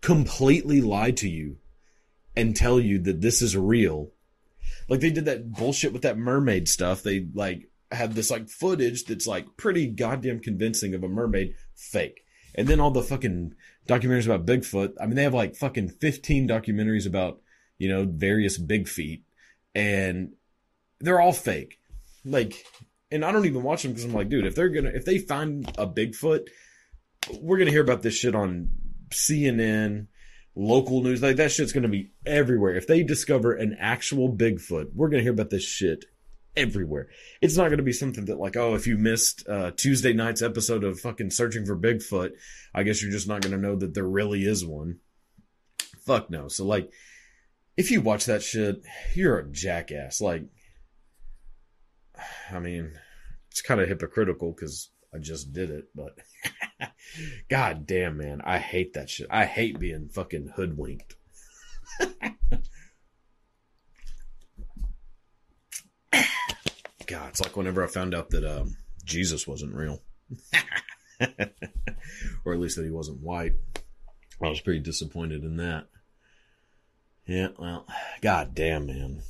completely 0.00 0.80
lie 0.80 1.10
to 1.12 1.28
you 1.28 1.56
and 2.36 2.54
tell 2.54 2.78
you 2.78 2.98
that 3.00 3.20
this 3.20 3.42
is 3.42 3.56
real? 3.56 4.10
Like 4.88 5.00
they 5.00 5.10
did 5.10 5.24
that 5.26 5.52
bullshit 5.52 5.92
with 5.92 6.02
that 6.02 6.18
mermaid 6.18 6.68
stuff. 6.68 7.02
They 7.02 7.26
like 7.34 7.68
have 7.90 8.14
this 8.14 8.30
like 8.30 8.48
footage 8.48 9.04
that's 9.04 9.26
like 9.26 9.56
pretty 9.56 9.86
goddamn 9.86 10.40
convincing 10.40 10.94
of 10.94 11.02
a 11.02 11.08
mermaid 11.08 11.54
fake. 11.74 12.24
And 12.54 12.66
then 12.66 12.80
all 12.80 12.90
the 12.90 13.02
fucking 13.02 13.54
documentaries 13.88 14.26
about 14.26 14.46
Bigfoot. 14.46 14.94
I 15.00 15.06
mean, 15.06 15.16
they 15.16 15.22
have 15.22 15.34
like 15.34 15.56
fucking 15.56 15.90
15 15.90 16.48
documentaries 16.48 17.06
about, 17.06 17.40
you 17.78 17.88
know, 17.88 18.04
various 18.04 18.58
big 18.58 18.88
feet 18.88 19.24
and 19.74 20.32
they're 21.00 21.20
all 21.20 21.32
fake. 21.32 21.78
Like, 22.24 22.64
and 23.10 23.24
I 23.24 23.32
don't 23.32 23.46
even 23.46 23.62
watch 23.62 23.82
them 23.82 23.92
because 23.92 24.04
I'm 24.04 24.12
like, 24.12 24.28
dude, 24.28 24.46
if 24.46 24.54
they're 24.54 24.68
gonna, 24.68 24.90
if 24.90 25.04
they 25.04 25.18
find 25.18 25.68
a 25.78 25.86
Bigfoot, 25.86 26.48
we're 27.40 27.58
gonna 27.58 27.70
hear 27.70 27.82
about 27.82 28.02
this 28.02 28.14
shit 28.14 28.34
on 28.34 28.70
CNN, 29.10 30.08
local 30.54 31.02
news. 31.02 31.22
Like 31.22 31.36
that 31.36 31.52
shit's 31.52 31.72
gonna 31.72 31.88
be 31.88 32.10
everywhere. 32.26 32.74
If 32.74 32.86
they 32.86 33.02
discover 33.02 33.54
an 33.54 33.76
actual 33.78 34.32
Bigfoot, 34.34 34.94
we're 34.94 35.08
gonna 35.08 35.22
hear 35.22 35.32
about 35.32 35.50
this 35.50 35.64
shit 35.64 36.04
everywhere. 36.56 37.08
It's 37.40 37.56
not 37.56 37.68
going 37.68 37.78
to 37.78 37.84
be 37.84 37.92
something 37.92 38.24
that 38.24 38.40
like, 38.40 38.56
oh, 38.56 38.74
if 38.74 38.86
you 38.86 38.98
missed 38.98 39.48
uh, 39.48 39.70
Tuesday 39.76 40.12
night's 40.12 40.42
episode 40.42 40.82
of 40.82 40.98
fucking 40.98 41.30
searching 41.30 41.64
for 41.64 41.78
Bigfoot, 41.78 42.32
I 42.74 42.82
guess 42.82 43.00
you're 43.00 43.12
just 43.12 43.28
not 43.28 43.42
going 43.42 43.54
to 43.54 43.62
know 43.62 43.76
that 43.76 43.94
there 43.94 44.08
really 44.08 44.44
is 44.44 44.64
one. 44.64 44.98
Fuck 46.04 46.30
no. 46.30 46.48
So 46.48 46.66
like, 46.66 46.90
if 47.78 47.90
you 47.92 48.00
watch 48.00 48.26
that 48.26 48.42
shit, 48.42 48.82
you're 49.14 49.38
a 49.38 49.48
jackass. 49.48 50.20
Like, 50.20 50.42
I 52.50 52.58
mean, 52.58 52.92
it's 53.52 53.62
kind 53.62 53.80
of 53.80 53.88
hypocritical 53.88 54.52
because 54.52 54.90
I 55.14 55.18
just 55.18 55.52
did 55.52 55.70
it, 55.70 55.84
but 55.94 56.18
god 57.48 57.86
damn, 57.86 58.18
man, 58.18 58.42
I 58.44 58.58
hate 58.58 58.94
that 58.94 59.08
shit. 59.08 59.28
I 59.30 59.44
hate 59.44 59.78
being 59.78 60.08
fucking 60.08 60.54
hoodwinked. 60.56 61.14
God, 67.06 67.28
it's 67.30 67.40
like 67.40 67.56
whenever 67.56 67.84
I 67.84 67.86
found 67.86 68.12
out 68.12 68.30
that 68.30 68.44
um, 68.44 68.76
Jesus 69.04 69.46
wasn't 69.46 69.74
real, 69.74 70.02
or 72.44 72.52
at 72.52 72.58
least 72.58 72.74
that 72.76 72.84
he 72.84 72.90
wasn't 72.90 73.22
white. 73.22 73.52
I 74.42 74.48
was 74.48 74.60
pretty 74.60 74.80
disappointed 74.80 75.44
in 75.44 75.58
that. 75.58 75.86
Yeah, 77.28 77.48
well, 77.58 77.86
god 78.22 78.54
damn, 78.54 78.86
man. 78.86 79.20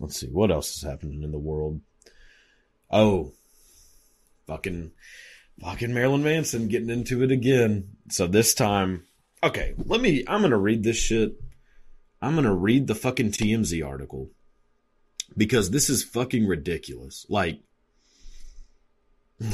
Let's 0.00 0.18
see 0.18 0.26
what 0.26 0.50
else 0.50 0.76
is 0.76 0.82
happening 0.82 1.22
in 1.22 1.30
the 1.30 1.38
world. 1.38 1.80
Oh, 2.90 3.32
fucking, 4.48 4.90
fucking 5.60 5.94
Marilyn 5.94 6.24
Manson 6.24 6.66
getting 6.66 6.90
into 6.90 7.22
it 7.22 7.30
again. 7.30 7.96
So 8.10 8.26
this 8.26 8.54
time, 8.54 9.04
okay, 9.42 9.74
let 9.86 10.00
me. 10.00 10.24
I'm 10.26 10.42
gonna 10.42 10.58
read 10.58 10.82
this 10.82 10.96
shit. 10.96 11.40
I'm 12.20 12.34
gonna 12.34 12.54
read 12.54 12.88
the 12.88 12.94
fucking 12.96 13.30
TMZ 13.30 13.86
article 13.86 14.30
because 15.36 15.70
this 15.70 15.88
is 15.88 16.02
fucking 16.02 16.48
ridiculous. 16.48 17.24
Like, 17.28 17.60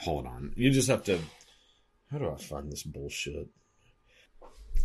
hold 0.00 0.26
on. 0.26 0.52
You 0.54 0.70
just 0.70 0.88
have 0.88 1.02
to. 1.04 1.18
How 2.12 2.18
do 2.18 2.30
I 2.30 2.36
find 2.36 2.70
this 2.70 2.84
bullshit? 2.84 3.48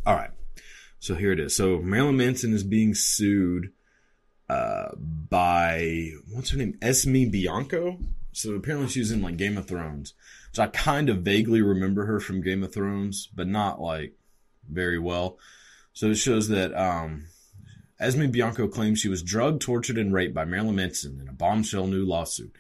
All 0.04 0.16
right. 0.16 0.32
So 1.03 1.15
here 1.15 1.33
it 1.33 1.39
is. 1.41 1.53
So 1.53 1.79
Marilyn 1.79 2.15
Manson 2.15 2.53
is 2.53 2.63
being 2.63 2.95
sued 2.95 3.74
uh, 4.48 4.91
by 4.95 6.12
what's 6.31 6.51
her 6.51 6.57
name? 6.57 6.77
Esme 6.81 7.29
Bianco. 7.29 7.98
So 8.31 8.53
apparently 8.53 8.88
she 8.88 9.01
was 9.01 9.12
in 9.12 9.22
like 9.22 9.36
Game 9.36 9.57
of 9.57 9.67
Thrones. 9.67 10.13
So 10.53 10.63
I 10.63 10.67
kind 10.67 11.10
of 11.10 11.17
vaguely 11.17 11.62
remember 11.62 12.05
her 12.05 12.22
from 12.22 12.41
Game 12.41 12.63
of 12.63 12.74
Thrones, 12.74 13.27
but 13.36 13.50
not 13.50 13.81
like 13.81 14.13
very 14.72 14.98
well. 14.98 15.38
So 15.91 16.12
it 16.12 16.15
shows 16.15 16.48
that 16.48 16.74
um, 16.74 17.25
Esme 18.00 18.27
Bianco 18.27 18.69
claims 18.69 19.01
she 19.01 19.10
was 19.10 19.22
drugged, 19.22 19.62
tortured, 19.62 19.98
and 19.98 20.13
raped 20.13 20.33
by 20.33 20.45
Marilyn 20.45 20.77
Manson 20.77 21.19
in 21.19 21.27
a 21.27 21.33
bombshell 21.33 21.86
new 21.86 22.05
lawsuit. 22.05 22.55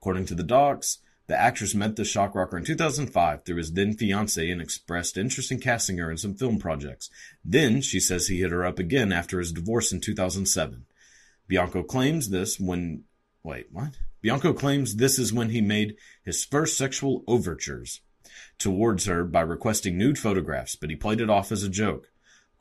According 0.00 0.24
to 0.26 0.34
the 0.34 0.42
docs, 0.42 0.96
the 1.26 1.40
actress 1.40 1.74
met 1.74 1.96
the 1.96 2.04
shock 2.04 2.34
rocker 2.34 2.58
in 2.58 2.64
2005 2.64 3.44
through 3.44 3.56
his 3.56 3.72
then 3.72 3.94
fiancee 3.94 4.50
and 4.50 4.60
expressed 4.60 5.16
interest 5.16 5.50
in 5.50 5.60
casting 5.60 5.98
her 5.98 6.10
in 6.10 6.16
some 6.16 6.34
film 6.34 6.58
projects. 6.58 7.10
Then 7.44 7.80
she 7.80 8.00
says 8.00 8.26
he 8.26 8.40
hit 8.40 8.50
her 8.52 8.64
up 8.64 8.78
again 8.78 9.12
after 9.12 9.38
his 9.38 9.52
divorce 9.52 9.92
in 9.92 10.00
2007. 10.00 10.84
Bianco 11.48 11.82
claims 11.82 12.30
this 12.30 12.58
when 12.58 13.04
wait, 13.42 13.66
what? 13.70 13.98
Bianco 14.20 14.52
claims 14.52 14.96
this 14.96 15.18
is 15.18 15.32
when 15.32 15.50
he 15.50 15.60
made 15.60 15.96
his 16.24 16.44
first 16.44 16.78
sexual 16.78 17.24
overtures 17.26 18.00
towards 18.58 19.06
her 19.06 19.24
by 19.24 19.40
requesting 19.40 19.98
nude 19.98 20.18
photographs, 20.18 20.76
but 20.76 20.90
he 20.90 20.96
played 20.96 21.20
it 21.20 21.30
off 21.30 21.50
as 21.50 21.62
a 21.62 21.68
joke. 21.68 22.11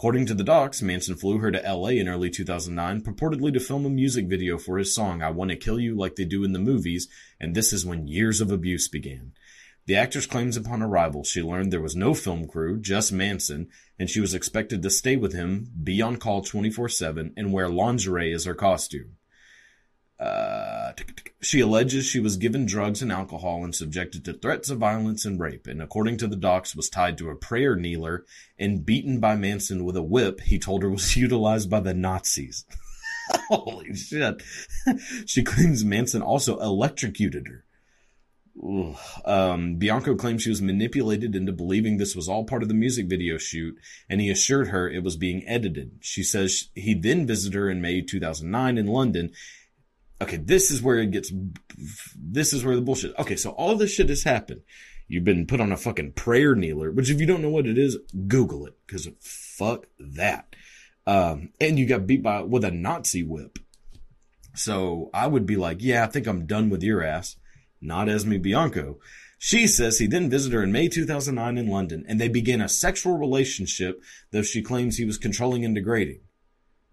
According 0.02 0.26
to 0.26 0.34
the 0.34 0.44
docs, 0.44 0.82
Manson 0.82 1.16
flew 1.16 1.38
her 1.38 1.52
to 1.52 1.62
LA 1.62 1.90
in 1.90 2.08
early 2.08 2.32
2009, 2.32 3.04
purportedly 3.04 3.54
to 3.54 3.60
film 3.60 3.86
a 3.86 3.90
music 3.92 4.26
video 4.26 4.58
for 4.58 4.80
his 4.80 4.96
song 4.96 5.22
I 5.22 5.30
Want 5.30 5.52
to 5.52 5.56
Kill 5.56 5.80
You 5.80 5.96
Like 5.96 6.16
They 6.16 6.26
Do 6.26 6.44
in 6.44 6.54
the 6.54 6.58
Movies, 6.58 7.08
and 7.40 7.54
this 7.54 7.72
is 7.72 7.86
when 7.86 8.08
years 8.08 8.42
of 8.42 8.52
abuse 8.52 8.88
began. 8.88 9.34
The 9.86 9.96
actress 9.96 10.26
claims 10.26 10.58
upon 10.58 10.82
arrival 10.82 11.24
she 11.24 11.44
learned 11.44 11.72
there 11.72 11.80
was 11.80 11.96
no 11.96 12.16
film 12.16 12.48
crew, 12.48 12.80
just 12.80 13.14
Manson, 13.14 13.68
and 14.00 14.10
she 14.10 14.20
was 14.20 14.34
expected 14.34 14.82
to 14.82 14.90
stay 14.90 15.18
with 15.18 15.34
him, 15.34 15.70
be 15.84 16.02
on 16.02 16.18
call 16.18 16.42
24 16.42 16.90
7, 16.90 17.36
and 17.38 17.54
wear 17.54 17.70
lingerie 17.70 18.34
as 18.34 18.46
her 18.46 18.56
costume. 18.56 19.18
Uh, 20.22 20.94
she 21.42 21.60
alleges 21.60 22.06
she 22.06 22.20
was 22.20 22.38
given 22.38 22.68
drugs 22.68 23.02
and 23.02 23.12
alcohol 23.12 23.64
and 23.64 23.74
subjected 23.74 24.24
to 24.24 24.34
threats 24.34 24.70
of 24.70 24.78
violence 24.78 25.26
and 25.26 25.40
rape, 25.40 25.66
and 25.66 25.82
according 25.82 26.18
to 26.18 26.28
the 26.28 26.36
docs, 26.36 26.76
was 26.76 26.90
tied 26.90 27.18
to 27.18 27.30
a 27.30 27.36
prayer 27.36 27.76
kneeler 27.76 28.24
and 28.60 28.86
beaten 28.86 29.20
by 29.20 29.36
Manson 29.36 29.84
with 29.84 29.98
a 29.98 30.04
whip 30.04 30.42
he 30.42 30.60
told 30.60 30.84
her 30.84 30.90
was 30.90 31.16
utilized 31.18 31.70
by 31.70 31.80
the 31.80 31.96
Nazis. 31.96 32.66
Holy 33.50 33.96
shit. 33.96 34.44
she 35.26 35.44
claims 35.44 35.84
Manson 35.84 36.22
also 36.22 36.60
electrocuted 36.60 37.48
her. 37.48 37.66
Um, 39.26 39.76
Bianco 39.76 40.16
claims 40.16 40.44
she 40.44 40.50
was 40.50 40.62
manipulated 40.62 41.36
into 41.36 41.52
believing 41.54 41.98
this 41.98 42.16
was 42.16 42.28
all 42.28 42.44
part 42.44 42.62
of 42.62 42.68
the 42.68 42.76
music 42.76 43.08
video 43.08 43.38
shoot, 43.38 43.76
and 44.10 44.22
he 44.22 44.30
assured 44.30 44.68
her 44.68 44.90
it 44.90 45.04
was 45.04 45.16
being 45.16 45.48
edited. 45.48 45.94
She 46.02 46.22
says 46.22 46.70
he 46.76 46.94
then 46.94 47.26
visited 47.26 47.58
her 47.58 47.70
in 47.70 47.82
May 47.82 48.02
2009 48.02 48.78
in 48.78 48.88
London. 48.88 49.32
Okay, 50.22 50.38
this 50.38 50.72
is 50.72 50.82
where 50.82 51.00
it 51.00 51.12
gets, 51.12 51.32
this 52.16 52.54
is 52.54 52.64
where 52.64 52.76
the 52.76 52.82
bullshit. 52.82 53.18
Okay, 53.18 53.36
so 53.36 53.52
all 53.52 53.76
this 53.76 53.92
shit 53.92 54.10
has 54.10 54.24
happened. 54.24 54.62
You've 55.08 55.24
been 55.24 55.48
put 55.48 55.60
on 55.60 55.72
a 55.72 55.78
fucking 55.78 56.14
prayer 56.14 56.56
kneeler, 56.56 56.92
which 56.92 57.10
if 57.10 57.20
you 57.20 57.26
don't 57.26 57.42
know 57.42 57.50
what 57.50 57.66
it 57.66 57.78
is, 57.78 57.98
Google 58.28 58.66
it, 58.68 58.78
because 58.86 59.10
fuck 59.20 59.88
that. 60.00 60.56
Um, 61.08 61.50
and 61.60 61.78
you 61.80 61.88
got 61.88 62.08
beat 62.08 62.24
by, 62.24 62.42
with 62.44 62.64
a 62.64 62.72
Nazi 62.72 63.24
whip. 63.24 63.60
So 64.54 65.10
I 65.14 65.28
would 65.28 65.46
be 65.46 65.58
like, 65.58 65.82
yeah, 65.82 66.04
I 66.04 66.08
think 66.08 66.28
I'm 66.28 66.46
done 66.46 66.70
with 66.70 66.84
your 66.84 67.04
ass 67.04 67.36
not 67.82 68.08
Esme 68.08 68.38
Bianco. 68.38 69.00
She 69.40 69.66
says 69.66 69.98
he 69.98 70.06
then 70.06 70.30
visited 70.30 70.56
her 70.56 70.64
in 70.64 70.72
May 70.72 70.88
2009 70.88 71.58
in 71.58 71.68
London 71.68 72.06
and 72.08 72.22
they 72.22 72.30
began 72.30 72.62
a 72.62 72.70
sexual 72.70 73.18
relationship, 73.18 74.02
though 74.32 74.44
she 74.44 74.62
claims 74.62 74.98
he 74.98 75.06
was 75.06 75.18
controlling 75.18 75.66
and 75.66 75.74
degrading. 75.74 76.20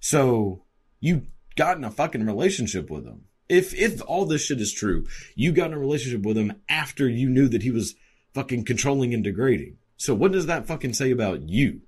So 0.01 0.65
you 0.99 1.27
got 1.59 1.77
in 1.77 1.85
a 1.85 1.91
fucking 1.91 2.25
relationship 2.25 2.89
with 2.89 3.05
him. 3.05 3.25
If, 3.49 3.75
if 3.75 4.01
all 4.07 4.25
this 4.25 4.45
shit 4.45 4.61
is 4.61 4.73
true, 4.73 5.07
you 5.35 5.51
got 5.53 5.67
in 5.67 5.73
a 5.73 5.79
relationship 5.79 6.23
with 6.23 6.39
him 6.39 6.53
after 6.69 7.09
you 7.09 7.29
knew 7.29 7.49
that 7.49 7.63
he 7.63 7.73
was 7.73 7.97
fucking 8.33 8.65
controlling 8.65 9.13
and 9.13 9.25
degrading. 9.25 9.77
So 9.97 10.15
what 10.15 10.31
does 10.31 10.47
that 10.47 10.67
fucking 10.67 10.93
say 10.93 11.11
about 11.11 11.49
you? 11.49 11.81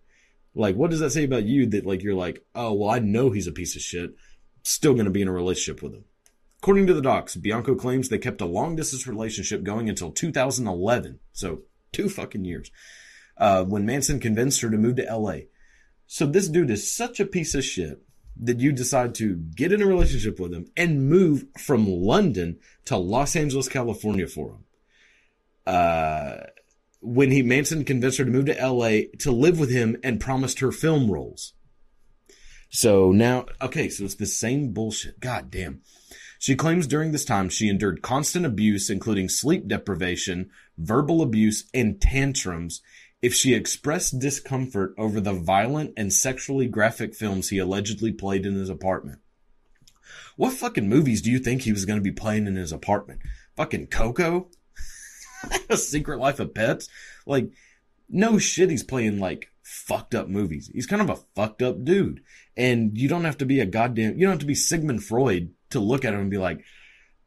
Like, 0.54 0.74
what 0.74 0.90
does 0.90 0.98
that 0.98 1.10
say 1.10 1.22
about 1.22 1.44
you 1.44 1.66
that 1.66 1.86
like, 1.86 2.02
you're 2.02 2.14
like, 2.14 2.44
oh, 2.54 2.72
well, 2.72 2.90
I 2.90 2.98
know 2.98 3.30
he's 3.30 3.46
a 3.46 3.52
piece 3.52 3.76
of 3.76 3.82
shit. 3.82 4.10
Still 4.64 4.94
gonna 4.94 5.10
be 5.10 5.22
in 5.22 5.28
a 5.28 5.32
relationship 5.32 5.82
with 5.82 5.94
him. 5.94 6.04
According 6.58 6.88
to 6.88 6.94
the 6.94 7.02
docs, 7.02 7.36
Bianco 7.36 7.76
claims 7.76 8.08
they 8.08 8.18
kept 8.18 8.40
a 8.40 8.46
long 8.46 8.74
distance 8.74 9.06
relationship 9.06 9.62
going 9.62 9.88
until 9.88 10.10
2011. 10.10 11.20
So, 11.32 11.62
two 11.92 12.08
fucking 12.08 12.44
years. 12.44 12.70
Uh, 13.36 13.64
when 13.64 13.86
Manson 13.86 14.18
convinced 14.18 14.60
her 14.60 14.70
to 14.70 14.76
move 14.76 14.96
to 14.96 15.16
LA. 15.16 15.44
So 16.06 16.26
this 16.26 16.48
dude 16.48 16.70
is 16.70 16.90
such 16.90 17.20
a 17.20 17.24
piece 17.24 17.54
of 17.54 17.64
shit 17.64 18.02
that 18.42 18.60
you 18.60 18.72
decide 18.72 19.14
to 19.16 19.36
get 19.36 19.72
in 19.72 19.82
a 19.82 19.86
relationship 19.86 20.40
with 20.40 20.52
him 20.52 20.66
and 20.76 21.08
move 21.08 21.44
from 21.58 21.86
London 21.86 22.58
to 22.86 22.96
Los 22.96 23.36
Angeles, 23.36 23.68
California 23.68 24.26
for 24.26 24.52
him. 24.52 24.64
Uh, 25.66 26.36
when 27.00 27.30
he, 27.30 27.42
Manson 27.42 27.84
convinced 27.84 28.18
her 28.18 28.24
to 28.24 28.30
move 28.30 28.46
to 28.46 28.66
LA 28.66 29.02
to 29.18 29.30
live 29.30 29.58
with 29.58 29.70
him 29.70 29.96
and 30.02 30.20
promised 30.20 30.60
her 30.60 30.72
film 30.72 31.10
roles. 31.10 31.52
So 32.70 33.12
now, 33.12 33.46
okay, 33.60 33.88
so 33.88 34.04
it's 34.04 34.14
the 34.14 34.26
same 34.26 34.72
bullshit. 34.72 35.20
God 35.20 35.50
damn. 35.50 35.82
She 36.38 36.56
claims 36.56 36.86
during 36.86 37.12
this 37.12 37.24
time 37.24 37.50
she 37.50 37.68
endured 37.68 38.00
constant 38.00 38.46
abuse, 38.46 38.88
including 38.88 39.28
sleep 39.28 39.68
deprivation, 39.68 40.50
verbal 40.78 41.20
abuse, 41.20 41.68
and 41.74 42.00
tantrums 42.00 42.80
if 43.22 43.34
she 43.34 43.54
expressed 43.54 44.18
discomfort 44.18 44.94
over 44.96 45.20
the 45.20 45.32
violent 45.32 45.92
and 45.96 46.12
sexually 46.12 46.66
graphic 46.66 47.14
films 47.14 47.48
he 47.48 47.58
allegedly 47.58 48.12
played 48.12 48.46
in 48.46 48.54
his 48.54 48.70
apartment. 48.70 49.18
What 50.36 50.54
fucking 50.54 50.88
movies 50.88 51.20
do 51.20 51.30
you 51.30 51.38
think 51.38 51.62
he 51.62 51.72
was 51.72 51.84
going 51.84 51.98
to 51.98 52.02
be 52.02 52.12
playing 52.12 52.46
in 52.46 52.56
his 52.56 52.72
apartment? 52.72 53.20
Fucking 53.56 53.88
Coco? 53.88 54.48
A 55.68 55.76
Secret 55.76 56.18
Life 56.18 56.40
of 56.40 56.54
Pets? 56.54 56.88
Like, 57.26 57.50
no 58.08 58.38
shit 58.38 58.70
he's 58.70 58.82
playing 58.82 59.18
like 59.18 59.50
fucked 59.62 60.14
up 60.14 60.28
movies. 60.28 60.70
He's 60.72 60.86
kind 60.86 61.02
of 61.02 61.10
a 61.10 61.20
fucked 61.36 61.62
up 61.62 61.84
dude. 61.84 62.22
And 62.56 62.96
you 62.96 63.08
don't 63.08 63.24
have 63.24 63.38
to 63.38 63.46
be 63.46 63.60
a 63.60 63.66
goddamn, 63.66 64.18
you 64.18 64.22
don't 64.22 64.32
have 64.32 64.40
to 64.40 64.46
be 64.46 64.54
Sigmund 64.54 65.04
Freud 65.04 65.50
to 65.70 65.80
look 65.80 66.04
at 66.04 66.14
him 66.14 66.20
and 66.20 66.30
be 66.30 66.38
like, 66.38 66.64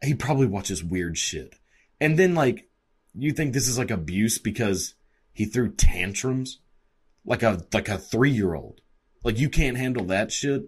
he 0.03 0.13
probably 0.13 0.47
watches 0.47 0.83
weird 0.83 1.17
shit. 1.17 1.55
And 2.01 2.17
then 2.19 2.35
like, 2.35 2.67
you 3.15 3.31
think 3.31 3.53
this 3.53 3.67
is 3.67 3.77
like 3.77 3.91
abuse 3.91 4.39
because 4.39 4.95
he 5.33 5.45
threw 5.45 5.71
tantrums? 5.71 6.59
Like 7.25 7.43
a, 7.43 7.65
like 7.73 7.89
a 7.89 7.97
three 7.97 8.31
year 8.31 8.53
old. 8.53 8.81
Like 9.23 9.39
you 9.39 9.49
can't 9.49 9.77
handle 9.77 10.05
that 10.05 10.31
shit? 10.31 10.63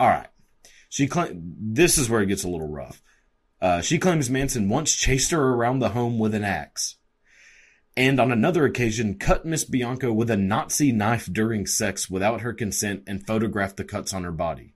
Alright. 0.00 0.28
She 0.88 1.06
claim, 1.06 1.54
this 1.60 1.98
is 1.98 2.08
where 2.08 2.22
it 2.22 2.26
gets 2.26 2.44
a 2.44 2.48
little 2.48 2.68
rough. 2.68 3.02
Uh, 3.60 3.80
she 3.80 3.98
claims 3.98 4.30
Manson 4.30 4.68
once 4.68 4.94
chased 4.94 5.32
her 5.32 5.54
around 5.54 5.80
the 5.80 5.90
home 5.90 6.18
with 6.18 6.34
an 6.34 6.44
axe. 6.44 6.96
And 7.96 8.20
on 8.20 8.30
another 8.30 8.64
occasion, 8.64 9.18
cut 9.18 9.44
Miss 9.44 9.64
Bianco 9.64 10.12
with 10.12 10.30
a 10.30 10.36
Nazi 10.36 10.92
knife 10.92 11.28
during 11.32 11.66
sex 11.66 12.08
without 12.08 12.42
her 12.42 12.52
consent 12.52 13.02
and 13.08 13.26
photographed 13.26 13.76
the 13.76 13.84
cuts 13.84 14.14
on 14.14 14.22
her 14.22 14.30
body. 14.30 14.74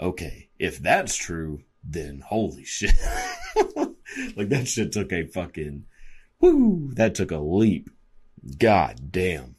Okay, 0.00 0.48
if 0.58 0.78
that's 0.78 1.14
true, 1.14 1.60
then 1.84 2.22
holy 2.26 2.64
shit. 2.64 2.94
like 4.34 4.48
that 4.48 4.66
shit 4.66 4.92
took 4.92 5.12
a 5.12 5.26
fucking, 5.26 5.84
whoo, 6.40 6.90
that 6.94 7.14
took 7.14 7.30
a 7.30 7.36
leap. 7.36 7.90
God 8.58 9.10
damn. 9.10 9.56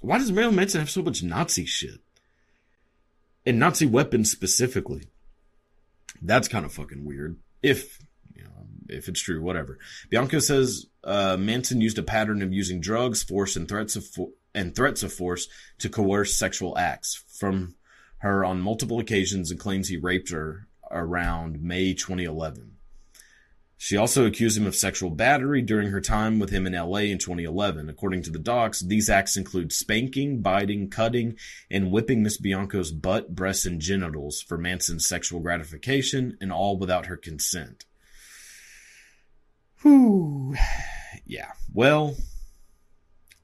Why 0.00 0.18
does 0.18 0.32
Marilyn 0.32 0.56
Manson 0.56 0.80
have 0.80 0.90
so 0.90 1.02
much 1.02 1.22
Nazi 1.22 1.64
shit? 1.64 2.00
And 3.46 3.58
Nazi 3.58 3.86
weapons 3.86 4.30
specifically. 4.30 5.08
That's 6.22 6.48
kind 6.48 6.64
of 6.64 6.72
fucking 6.72 7.04
weird. 7.04 7.38
if 7.62 7.98
you 8.34 8.44
know, 8.44 8.66
if 8.88 9.08
it's 9.08 9.20
true, 9.20 9.42
whatever. 9.42 9.78
Bianco 10.10 10.38
says 10.38 10.86
uh, 11.02 11.36
Manson 11.38 11.80
used 11.80 11.98
a 11.98 12.02
pattern 12.02 12.42
of 12.42 12.52
using 12.52 12.80
drugs, 12.80 13.22
force, 13.22 13.56
and 13.56 13.68
threats 13.68 13.96
of 13.96 14.06
fo- 14.06 14.32
and 14.54 14.74
threats 14.74 15.02
of 15.02 15.12
force 15.12 15.48
to 15.78 15.88
coerce 15.88 16.36
sexual 16.36 16.78
acts 16.78 17.22
from 17.38 17.74
her 18.18 18.44
on 18.44 18.60
multiple 18.60 19.00
occasions, 19.00 19.50
and 19.50 19.60
claims 19.60 19.88
he 19.88 19.96
raped 19.96 20.30
her 20.30 20.66
around 20.90 21.60
May 21.60 21.92
2011. 21.92 22.73
She 23.84 23.98
also 23.98 24.24
accused 24.24 24.56
him 24.56 24.66
of 24.66 24.74
sexual 24.74 25.10
battery 25.10 25.60
during 25.60 25.90
her 25.90 26.00
time 26.00 26.38
with 26.38 26.48
him 26.48 26.66
in 26.66 26.72
LA 26.72 27.00
in 27.00 27.18
2011. 27.18 27.90
According 27.90 28.22
to 28.22 28.30
the 28.30 28.38
docs, 28.38 28.80
these 28.80 29.10
acts 29.10 29.36
include 29.36 29.74
spanking, 29.74 30.40
biting, 30.40 30.88
cutting, 30.88 31.36
and 31.70 31.92
whipping 31.92 32.22
Miss 32.22 32.40
Bianco's 32.40 32.90
butt, 32.92 33.34
breasts, 33.34 33.66
and 33.66 33.82
genitals 33.82 34.40
for 34.40 34.56
Manson's 34.56 35.06
sexual 35.06 35.38
gratification, 35.40 36.38
and 36.40 36.50
all 36.50 36.78
without 36.78 37.04
her 37.04 37.18
consent. 37.18 37.84
Whew. 39.82 40.56
Yeah. 41.26 41.52
Well, 41.70 42.16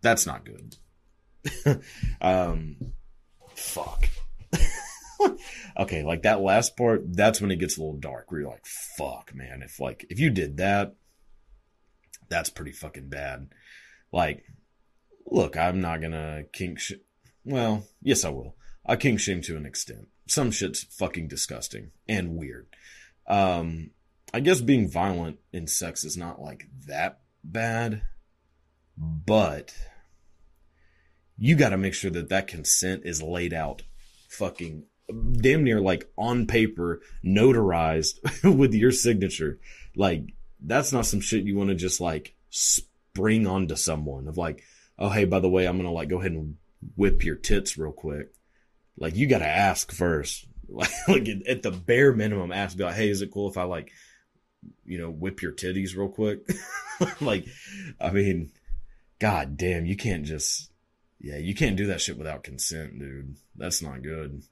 that's 0.00 0.24
not 0.24 0.46
good. 0.46 0.76
um, 2.22 2.76
fuck. 3.54 4.08
okay, 5.78 6.02
like 6.02 6.22
that 6.22 6.40
last 6.40 6.76
part, 6.76 7.02
that's 7.14 7.40
when 7.40 7.50
it 7.50 7.56
gets 7.56 7.76
a 7.76 7.80
little 7.80 7.98
dark. 7.98 8.30
Where 8.30 8.40
you're 8.40 8.50
like, 8.50 8.66
fuck, 8.66 9.32
man. 9.34 9.62
If 9.62 9.80
like 9.80 10.06
if 10.10 10.18
you 10.18 10.30
did 10.30 10.58
that, 10.58 10.94
that's 12.28 12.50
pretty 12.50 12.72
fucking 12.72 13.08
bad. 13.08 13.48
Like, 14.12 14.44
look, 15.26 15.56
I'm 15.56 15.80
not 15.80 16.00
gonna 16.00 16.44
kink. 16.52 16.78
Sh- 16.78 16.92
well, 17.44 17.84
yes, 18.02 18.24
I 18.24 18.30
will. 18.30 18.56
I 18.86 18.96
kink 18.96 19.20
shame 19.20 19.42
to 19.42 19.56
an 19.56 19.66
extent. 19.66 20.08
Some 20.26 20.50
shit's 20.50 20.84
fucking 20.84 21.28
disgusting 21.28 21.90
and 22.08 22.36
weird. 22.36 22.68
Um, 23.26 23.90
I 24.32 24.40
guess 24.40 24.60
being 24.60 24.88
violent 24.88 25.38
in 25.52 25.66
sex 25.66 26.04
is 26.04 26.16
not 26.16 26.40
like 26.40 26.66
that 26.86 27.20
bad, 27.42 28.02
but 28.96 29.74
you 31.36 31.56
got 31.56 31.70
to 31.70 31.78
make 31.78 31.94
sure 31.94 32.10
that 32.10 32.28
that 32.28 32.46
consent 32.46 33.02
is 33.04 33.22
laid 33.22 33.52
out 33.52 33.82
fucking 34.28 34.84
damn 35.12 35.64
near 35.64 35.80
like 35.80 36.10
on 36.16 36.46
paper, 36.46 37.00
notarized 37.24 38.18
with 38.56 38.74
your 38.74 38.92
signature. 38.92 39.58
Like, 39.96 40.34
that's 40.60 40.92
not 40.92 41.06
some 41.06 41.20
shit 41.20 41.44
you 41.44 41.56
want 41.56 41.70
to 41.70 41.74
just 41.74 42.00
like 42.00 42.34
spring 42.50 43.46
onto 43.46 43.76
someone 43.76 44.28
of 44.28 44.36
like, 44.36 44.62
oh, 44.98 45.08
hey, 45.08 45.24
by 45.24 45.40
the 45.40 45.48
way, 45.48 45.66
I'm 45.66 45.80
to 45.82 45.90
like 45.90 46.08
go 46.08 46.20
ahead 46.20 46.32
and 46.32 46.56
whip 46.96 47.24
your 47.24 47.36
tits 47.36 47.78
real 47.78 47.92
quick. 47.92 48.32
Like, 48.98 49.16
you 49.16 49.26
got 49.26 49.38
to 49.38 49.48
ask 49.48 49.92
first. 49.92 50.46
Like, 50.72 50.92
like 51.08 51.28
at 51.48 51.64
the 51.64 51.72
bare 51.72 52.12
minimum, 52.12 52.52
ask, 52.52 52.76
be 52.76 52.84
like, 52.84 52.94
hey, 52.94 53.08
is 53.08 53.22
it 53.22 53.32
cool 53.32 53.50
if 53.50 53.56
I 53.56 53.64
like, 53.64 53.90
you 54.84 54.98
know, 54.98 55.10
whip 55.10 55.42
your 55.42 55.50
titties 55.50 55.96
real 55.96 56.08
quick? 56.08 56.48
like, 57.20 57.46
I 58.00 58.12
mean, 58.12 58.52
god 59.18 59.56
damn, 59.56 59.84
you 59.84 59.96
can't 59.96 60.24
just, 60.24 60.70
yeah, 61.18 61.38
you 61.38 61.56
can't 61.56 61.76
do 61.76 61.86
that 61.86 62.00
shit 62.00 62.16
without 62.16 62.44
consent, 62.44 63.00
dude. 63.00 63.34
That's 63.56 63.82
not 63.82 64.02
good. 64.02 64.44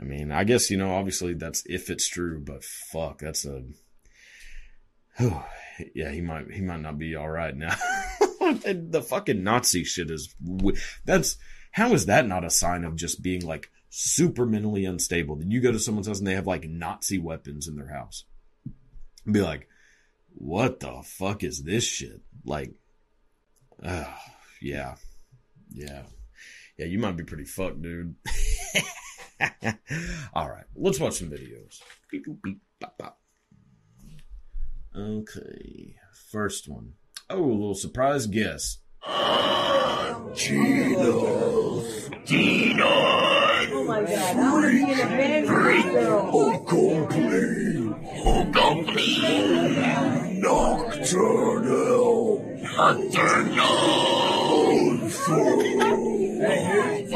I 0.00 0.04
mean, 0.04 0.30
I 0.30 0.44
guess, 0.44 0.70
you 0.70 0.76
know, 0.76 0.94
obviously 0.94 1.34
that's 1.34 1.62
if 1.66 1.88
it's 1.88 2.06
true, 2.06 2.38
but 2.38 2.62
fuck, 2.64 3.20
that's 3.20 3.44
a, 3.46 3.62
oh, 5.20 5.46
yeah, 5.94 6.10
he 6.10 6.20
might, 6.20 6.50
he 6.50 6.60
might 6.60 6.80
not 6.80 6.98
be 6.98 7.16
all 7.16 7.28
right 7.28 7.56
now. 7.56 7.74
the 8.40 9.04
fucking 9.06 9.42
Nazi 9.42 9.84
shit 9.84 10.10
is, 10.10 10.34
that's, 11.04 11.38
how 11.72 11.92
is 11.92 12.06
that 12.06 12.26
not 12.26 12.44
a 12.44 12.50
sign 12.50 12.84
of 12.84 12.96
just 12.96 13.22
being 13.22 13.46
like 13.46 13.70
super 13.88 14.44
mentally 14.44 14.84
unstable? 14.84 15.36
Then 15.36 15.50
you 15.50 15.60
go 15.60 15.72
to 15.72 15.78
someone's 15.78 16.08
house 16.08 16.18
and 16.18 16.26
they 16.26 16.34
have 16.34 16.46
like 16.46 16.68
Nazi 16.68 17.18
weapons 17.18 17.66
in 17.66 17.76
their 17.76 17.88
house. 17.88 18.24
And 19.24 19.32
be 19.32 19.40
like, 19.40 19.68
what 20.34 20.80
the 20.80 21.02
fuck 21.04 21.42
is 21.42 21.62
this 21.62 21.84
shit? 21.84 22.20
Like, 22.44 22.72
uh, 23.82 24.04
yeah, 24.60 24.96
yeah, 25.72 26.02
yeah, 26.76 26.86
you 26.86 26.98
might 26.98 27.16
be 27.16 27.24
pretty 27.24 27.44
fucked, 27.44 27.80
dude. 27.80 28.14
All 30.34 30.48
right, 30.48 30.64
let's 30.74 30.98
watch 31.00 31.14
some 31.14 31.30
videos. 31.30 31.80
Beep, 32.10 32.26
boop, 32.26 32.40
beep, 32.42 32.60
bop, 32.80 32.98
bop. 32.98 33.20
Okay, 34.96 35.94
first 36.30 36.68
one. 36.68 36.94
Oh, 37.28 37.44
a 37.44 37.52
little 37.52 37.74
surprise 37.74 38.26
guess. 38.26 38.78
Oh 43.72 43.84
my 43.86 44.00
god, 44.02 44.36
I 44.36 44.52
want 44.52 44.64
to 44.64 44.70
be 44.72 44.92
in 44.92 45.00
a 45.00 45.06
band 45.06 45.48
with 45.48 45.86
this 57.00 57.15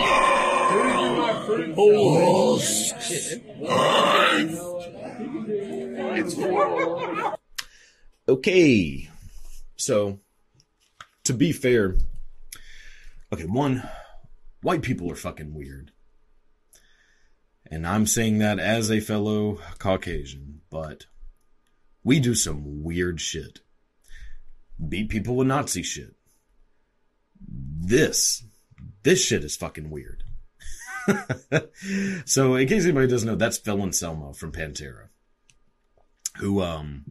Okay. 8.29 9.09
So, 9.77 10.21
to 11.25 11.33
be 11.33 11.53
fair, 11.53 11.97
okay, 13.33 13.45
one, 13.45 13.83
white 14.63 14.83
people 14.83 15.11
are 15.11 15.17
fucking 15.17 15.55
weird. 15.55 15.91
And 17.67 17.87
I'm 17.87 18.07
saying 18.07 18.39
that 18.39 18.59
as 18.59 18.91
a 18.91 19.01
fellow 19.01 19.59
Caucasian, 19.79 20.61
but 20.71 21.07
we 22.05 22.21
do 22.21 22.35
some 22.35 22.83
weird 22.83 23.21
shit. 23.21 23.61
Beat 24.89 25.09
people 25.09 25.37
with 25.37 25.49
Nazi 25.49 25.83
shit. 25.83 26.15
This, 27.41 28.45
this 29.03 29.25
shit 29.25 29.45
is 29.45 29.57
fucking 29.57 29.91
weird. 29.91 30.25
so, 32.25 32.55
in 32.55 32.69
case 32.69 32.85
anybody 32.85 33.09
doesn't 33.09 33.29
know, 33.29 33.37
that's 33.37 33.59
Phil 33.59 33.83
Anselmo 33.83 34.33
from 34.33 34.53
Pantera. 34.53 35.09
Who, 36.39 36.63
um, 36.63 37.05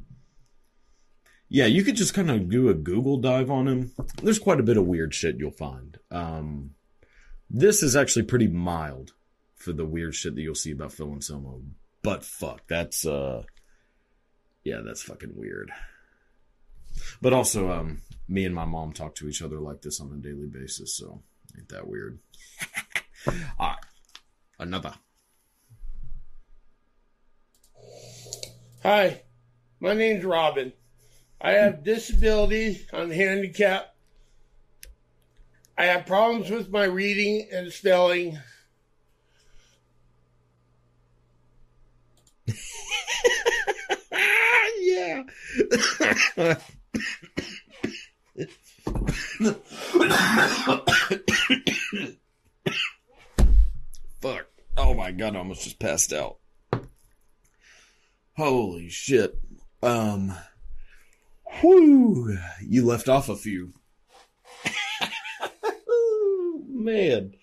yeah, 1.50 1.66
you 1.66 1.84
could 1.84 1.96
just 1.96 2.14
kind 2.14 2.30
of 2.30 2.50
do 2.50 2.70
a 2.70 2.74
Google 2.74 3.18
dive 3.18 3.50
on 3.50 3.68
him. 3.68 3.92
There's 4.22 4.40
quite 4.40 4.60
a 4.60 4.64
bit 4.64 4.78
of 4.78 4.86
weird 4.86 5.14
shit 5.14 5.38
you'll 5.38 5.52
find. 5.52 5.98
Um, 6.12 6.72
this 7.50 7.82
is 7.82 7.96
actually 7.96 8.24
pretty 8.24 8.48
mild 8.48 9.14
for 9.56 9.74
the 9.74 9.86
weird 9.86 10.16
shit 10.16 10.36
that 10.36 10.42
you'll 10.42 10.56
see 10.56 10.72
about 10.72 10.94
Phil 10.94 11.12
Anselmo. 11.12 11.62
But 12.02 12.24
fuck, 12.24 12.62
that's, 12.68 13.06
uh, 13.06 13.44
yeah, 14.64 14.82
that's 14.86 15.02
fucking 15.02 15.36
weird. 15.36 15.72
But 17.22 17.34
also, 17.34 17.72
um, 17.72 18.02
me 18.28 18.46
and 18.46 18.56
my 18.56 18.66
mom 18.66 18.94
talk 18.94 19.16
to 19.16 19.28
each 19.28 19.42
other 19.42 19.60
like 19.60 19.82
this 19.82 20.00
on 20.00 20.12
a 20.14 20.18
daily 20.18 20.48
basis, 20.48 20.96
so 20.96 21.24
ain't 21.58 21.70
that 21.70 21.88
weird. 21.88 22.20
All 23.28 23.36
right, 23.60 23.78
another. 24.60 24.94
Hi, 28.84 29.22
my 29.80 29.94
name's 29.94 30.24
Robin. 30.24 30.72
I 31.42 31.52
have 31.52 31.84
disability, 31.84 32.86
I'm 32.94 33.12
handicapped. 33.12 33.96
I 35.78 35.86
have 35.86 36.06
problems 36.06 36.50
with 36.50 36.70
my 36.70 36.84
reading 36.86 37.48
and 37.52 37.72
spelling. 37.72 38.38
yeah. 44.80 45.24
Fuck. 54.22 54.48
Oh 54.78 54.94
my 54.94 55.12
god, 55.12 55.36
I 55.36 55.40
almost 55.40 55.64
just 55.64 55.80
passed 55.80 56.14
out. 56.14 56.38
Holy 58.36 58.90
shit. 58.90 59.40
Um. 59.82 60.34
Whew. 61.62 62.38
You 62.62 62.86
left 62.86 63.10
off 63.10 63.30
a 63.30 63.36
few. 63.36 63.74
Man. 66.68 67.34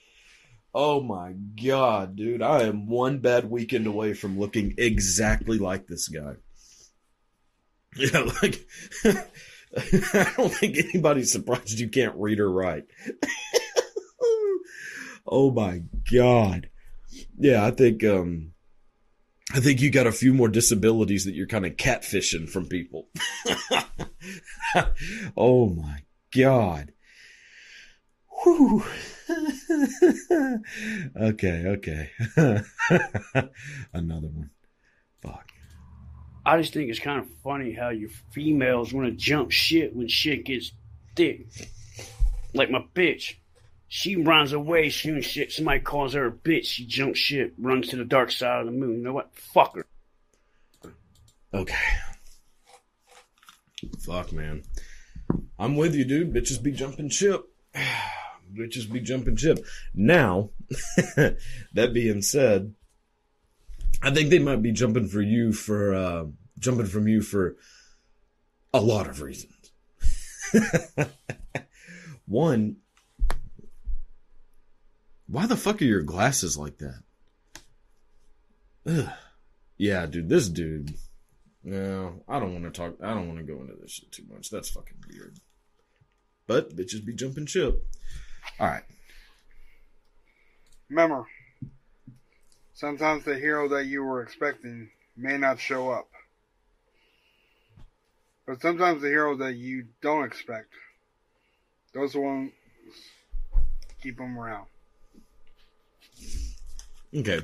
Oh 0.75 1.01
my 1.01 1.35
god, 1.63 2.17
dude. 2.17 2.43
I 2.43 2.65
am 2.65 2.87
one 2.87 3.19
bad 3.19 3.51
weekend 3.51 3.87
away 3.87 4.13
from 4.13 4.39
looking 4.39 4.75
exactly 4.79 5.59
like 5.59 5.87
this 5.87 6.09
guy. 6.09 6.35
Yeah, 7.99 8.29
like 8.43 8.61
I 9.05 10.33
don't 10.37 10.53
think 10.53 10.77
anybody's 10.77 11.33
surprised 11.33 11.79
you 11.79 11.89
can't 11.89 12.15
read 12.17 12.41
or 12.41 12.53
write. 12.53 12.85
Oh 15.27 15.51
my 15.51 15.83
god. 16.13 16.71
Yeah, 17.39 17.65
I 17.65 17.71
think 17.71 18.05
um 18.05 18.53
I 19.53 19.61
think 19.61 19.81
you 19.81 19.91
got 19.91 20.07
a 20.07 20.13
few 20.13 20.35
more 20.35 20.49
disabilities 20.49 21.25
that 21.25 21.35
you're 21.35 21.47
kind 21.47 21.67
of 21.67 21.77
catfishing 21.77 22.49
from 22.49 22.67
people. 22.67 23.09
oh 25.37 25.69
my 25.69 26.01
god. 26.37 26.93
Whew. 28.43 28.85
okay, 31.21 31.65
okay. 31.67 32.11
Another 33.93 34.29
one. 34.29 34.51
Fuck. 35.23 35.53
I 36.45 36.59
just 36.59 36.73
think 36.73 36.91
it's 36.91 36.99
kind 36.99 37.21
of 37.21 37.29
funny 37.43 37.73
how 37.73 37.89
you 37.91 38.09
females 38.33 38.93
want 38.93 39.07
to 39.07 39.13
jump 39.13 39.51
shit 39.51 39.95
when 39.95 40.09
shit 40.09 40.45
gets 40.45 40.73
thick. 41.15 41.47
Like 42.53 42.71
my 42.71 42.85
bitch. 42.95 43.37
She 43.89 44.17
runs 44.17 44.53
away 44.53 44.91
soon 44.91 45.23
shit. 45.23 45.53
Somebody 45.53 45.81
calls 45.81 46.15
her 46.15 46.27
a 46.27 46.33
bitch. 46.33 46.67
She 46.67 46.87
jumps 46.87 47.19
shit, 47.19 47.55
runs 47.59 47.89
to 47.89 47.97
the 47.97 48.05
dark 48.05 48.33
side 48.33 48.61
of 48.61 48.67
the 48.67 48.73
moon. 48.73 48.99
You 48.99 49.05
know 49.05 49.13
what? 49.13 49.35
Fuck 49.35 49.77
her. 49.77 49.87
Okay. 51.55 51.75
Fuck, 54.01 54.33
man. 54.33 54.65
I'm 55.59 55.77
with 55.77 55.95
you, 55.95 56.05
dude. 56.05 56.33
Bitches 56.33 56.63
be 56.63 56.73
jumping 56.73 57.11
ship. 57.11 57.45
Bitches 58.55 58.91
be 58.91 59.01
jumping 59.01 59.37
ship. 59.37 59.65
Now, 59.95 60.51
that 61.17 61.93
being 61.93 62.23
said, 62.23 62.75
I 64.03 64.13
think 64.13 64.31
they 64.31 64.39
might 64.39 64.63
be 64.63 64.73
jumping 64.73 65.09
for 65.09 65.23
you 65.23 65.53
for, 65.53 65.95
uh, 65.95 66.25
jumping 66.59 66.87
from 66.87 67.09
you 67.09 67.23
for 67.23 67.57
a 68.75 68.81
lot 68.81 69.09
of 69.09 69.23
reasons. 69.23 69.53
One, 72.27 72.77
why 75.27 75.47
the 75.47 75.57
fuck 75.57 75.83
are 75.83 75.87
your 75.87 76.03
glasses 76.03 76.57
like 76.57 76.79
that? 76.79 77.03
Ugh. 78.87 79.11
Yeah, 79.79 80.07
dude, 80.07 80.29
this 80.29 80.49
dude. 80.49 80.95
No, 81.63 82.23
I 82.29 82.39
don't 82.39 82.53
want 82.53 82.65
to 82.65 82.71
talk. 82.71 82.95
I 83.03 83.13
don't 83.13 83.27
want 83.27 83.39
to 83.39 83.45
go 83.45 83.61
into 83.61 83.75
this 83.75 83.91
shit 83.91 84.13
too 84.13 84.23
much. 84.33 84.51
That's 84.51 84.71
fucking 84.71 85.03
weird. 85.11 85.39
But 86.47 86.77
bitches 86.77 87.05
be 87.05 87.13
jumping 87.13 87.47
ship. 87.47 87.85
All 88.61 88.69
right. 88.69 88.85
Remember, 90.89 91.27
sometimes 92.75 93.25
the 93.25 93.35
hero 93.35 93.69
that 93.71 93.87
you 93.87 94.05
were 94.05 94.23
expecting 94.23 94.91
may 95.17 95.37
not 95.37 95.59
show 95.59 95.91
up. 95.91 96.09
But 98.47 98.63
sometimes 98.63 99.03
the 99.03 99.09
hero 99.09 99.37
that 99.39 99.55
you 99.57 99.87
don't 100.01 100.25
expect, 100.25 100.69
those 101.93 102.15
ones, 102.15 102.53
keep 104.01 104.19
them 104.19 104.39
around. 104.39 104.69
Okay. 107.15 107.41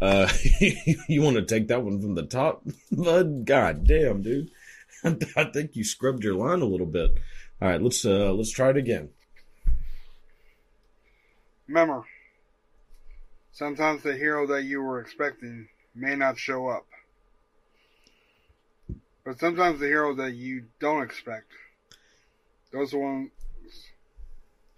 Uh, 0.00 0.28
you 1.08 1.22
want 1.22 1.36
to 1.36 1.44
take 1.44 1.68
that 1.68 1.82
one 1.82 2.00
from 2.00 2.14
the 2.14 2.24
top, 2.24 2.62
bud? 2.92 3.44
God 3.44 3.86
damn, 3.86 4.22
dude. 4.22 4.50
I 5.36 5.44
think 5.44 5.76
you 5.76 5.84
scrubbed 5.84 6.24
your 6.24 6.34
line 6.34 6.62
a 6.62 6.66
little 6.66 6.86
bit. 6.86 7.12
All 7.60 7.68
right, 7.68 7.80
let's 7.80 8.04
uh 8.04 8.32
let's 8.32 8.50
try 8.50 8.70
it 8.70 8.76
again. 8.76 9.10
Remember, 11.68 12.04
sometimes 13.52 14.02
the 14.02 14.14
hero 14.14 14.46
that 14.48 14.64
you 14.64 14.82
were 14.82 15.00
expecting 15.00 15.68
may 15.94 16.14
not 16.16 16.38
show 16.38 16.68
up. 16.68 16.86
But 19.24 19.40
sometimes 19.40 19.80
the 19.80 19.86
hero 19.86 20.14
that 20.14 20.34
you 20.34 20.66
don't 20.78 21.02
expect, 21.02 21.50
those 22.72 22.94
are 22.94 22.98
ones, 22.98 23.30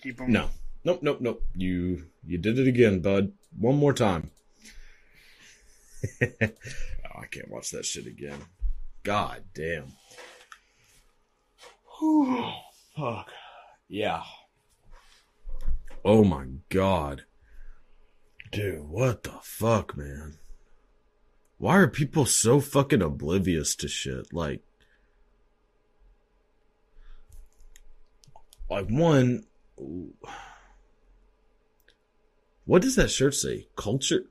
keep 0.03 0.17
them. 0.17 0.33
No, 0.33 0.49
nope, 0.85 1.01
nope, 1.03 1.21
nope. 1.21 1.43
You 1.55 2.07
you 2.27 2.39
did 2.39 2.59
it 2.59 2.69
again, 2.69 3.01
bud. 3.01 3.33
One 3.59 3.77
more 3.77 3.93
time. 3.93 4.31
oh, 6.23 6.29
I 6.43 7.27
can't 7.31 7.51
watch 7.51 7.71
that 7.71 7.85
shit 7.85 8.07
again. 8.07 8.39
God 9.03 9.43
damn. 9.55 9.93
Whew. 11.99 12.51
Fuck. 12.97 13.31
Yeah. 13.89 14.23
Oh 16.05 16.25
my 16.25 16.47
god. 16.69 17.25
Dude, 18.51 18.89
what 18.89 19.25
the 19.25 19.35
fuck, 19.43 19.97
man? 19.97 20.39
Why 21.59 21.77
are 21.77 21.89
people 21.89 22.25
so 22.25 22.61
fucking 22.61 23.03
oblivious 23.03 23.75
to 23.77 23.89
shit? 23.89 24.33
Like, 24.33 24.63
like 28.71 28.87
one, 28.89 29.45
what 32.69 32.83
does 32.83 32.97
that 32.97 33.11
shirt 33.11 33.35
say? 33.35 33.67
Culture, 33.77 34.25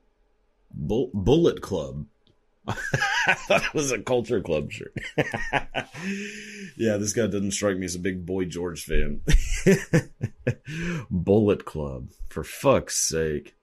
Bull, 0.72 1.10
Bullet 1.12 1.60
Club. 1.60 2.06
I 2.68 3.34
thought 3.34 3.66
it 3.66 3.74
was 3.74 3.92
a 3.92 3.98
Culture 3.98 4.42
Club 4.42 4.72
shirt. 4.72 4.96
yeah, 6.78 6.98
this 6.98 7.14
guy 7.14 7.26
doesn't 7.26 7.54
strike 7.54 7.78
me 7.78 7.86
as 7.86 7.96
a 7.96 8.00
big 8.00 8.28
Boy 8.28 8.46
George 8.46 8.86
fan. 8.86 9.22
Bullet 11.10 11.66
Club, 11.66 12.10
for 12.30 12.44
fuck's 12.44 13.10
sake. 13.10 13.56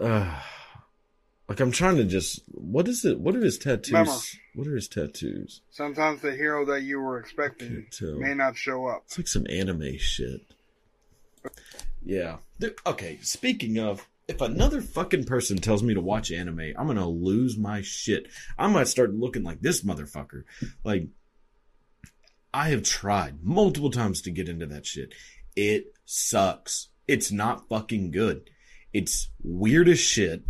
Uh, 0.00 0.40
like 1.48 1.60
I'm 1.60 1.70
trying 1.70 1.98
to 1.98 2.04
just 2.04 2.40
what 2.48 2.88
is 2.88 3.04
it? 3.04 3.20
What 3.20 3.36
are 3.36 3.44
his 3.44 3.56
tattoos? 3.56 3.92
Remember. 3.92 4.12
What 4.56 4.66
are 4.66 4.74
his 4.74 4.88
tattoos? 4.88 5.60
Sometimes 5.70 6.22
the 6.22 6.32
hero 6.32 6.64
that 6.64 6.82
you 6.82 6.98
were 6.98 7.20
expecting 7.20 7.86
may 8.18 8.34
not 8.34 8.56
show 8.56 8.88
up. 8.88 9.04
It's 9.06 9.16
like 9.16 9.28
some 9.28 9.46
anime 9.48 9.96
shit. 9.98 10.40
Yeah. 12.04 12.38
Okay, 12.86 13.18
speaking 13.22 13.78
of, 13.78 14.08
if 14.28 14.40
another 14.40 14.80
fucking 14.80 15.24
person 15.24 15.58
tells 15.58 15.82
me 15.82 15.94
to 15.94 16.00
watch 16.00 16.30
anime, 16.30 16.72
I'm 16.76 16.86
gonna 16.86 17.08
lose 17.08 17.56
my 17.58 17.82
shit. 17.82 18.28
I 18.58 18.68
might 18.68 18.88
start 18.88 19.14
looking 19.14 19.42
like 19.42 19.60
this 19.60 19.82
motherfucker. 19.82 20.44
Like, 20.84 21.08
I 22.54 22.70
have 22.70 22.82
tried 22.82 23.42
multiple 23.42 23.90
times 23.90 24.22
to 24.22 24.30
get 24.30 24.48
into 24.48 24.66
that 24.66 24.86
shit. 24.86 25.14
It 25.56 25.94
sucks. 26.04 26.88
It's 27.08 27.32
not 27.32 27.68
fucking 27.68 28.10
good. 28.10 28.48
It's 28.92 29.30
weird 29.42 29.88
as 29.88 29.98
shit. 29.98 30.44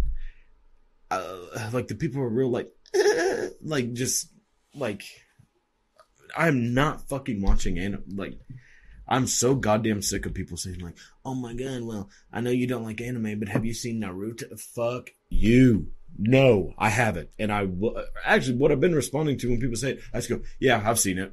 Uh, 1.10 1.70
like 1.72 1.88
the 1.88 1.94
people 1.94 2.22
are 2.22 2.28
real 2.28 2.50
like, 2.50 2.70
like 3.62 3.92
just 3.92 4.28
like, 4.74 5.02
I'm 6.36 6.74
not 6.74 7.08
fucking 7.08 7.40
watching 7.40 7.78
anime. 7.78 8.04
Like, 8.14 8.38
I'm 9.12 9.27
so 9.27 9.55
goddamn 9.55 10.01
sick 10.01 10.25
of 10.25 10.33
people 10.33 10.57
saying 10.57 10.81
like, 10.81 10.96
"Oh 11.22 11.35
my 11.35 11.53
god, 11.53 11.83
well, 11.83 12.09
I 12.33 12.40
know 12.40 12.48
you 12.48 12.66
don't 12.66 12.83
like 12.83 13.03
anime, 13.03 13.38
but 13.38 13.51
have 13.51 13.66
you 13.66 13.75
seen 13.75 14.01
Naruto?" 14.01 14.59
Fuck 14.59 15.11
you. 15.29 15.88
No, 16.18 16.72
I 16.79 16.88
haven't. 16.88 17.29
And 17.38 17.53
I 17.53 17.66
w- 17.66 17.94
actually, 18.25 18.57
what 18.57 18.72
I've 18.72 18.81
been 18.81 18.94
responding 18.94 19.37
to 19.38 19.51
when 19.51 19.61
people 19.61 19.77
say 19.77 19.92
it, 19.92 20.01
I 20.14 20.16
just 20.16 20.31
go, 20.31 20.40
"Yeah, 20.59 20.83
I've 20.83 20.98
seen 20.98 21.18
it." 21.18 21.31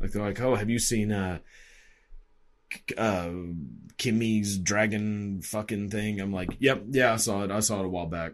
Like 0.00 0.10
they're 0.10 0.20
like, 0.20 0.40
"Oh, 0.40 0.56
have 0.56 0.68
you 0.68 0.80
seen 0.80 1.12
uh, 1.12 1.38
uh, 2.98 3.30
Kimmy's 3.98 4.58
dragon 4.58 5.42
fucking 5.42 5.90
thing?" 5.90 6.20
I'm 6.20 6.32
like, 6.32 6.56
"Yep, 6.58 6.86
yeah, 6.90 7.12
I 7.12 7.16
saw 7.18 7.44
it. 7.44 7.52
I 7.52 7.60
saw 7.60 7.78
it 7.78 7.86
a 7.86 7.88
while 7.88 8.06
back." 8.06 8.32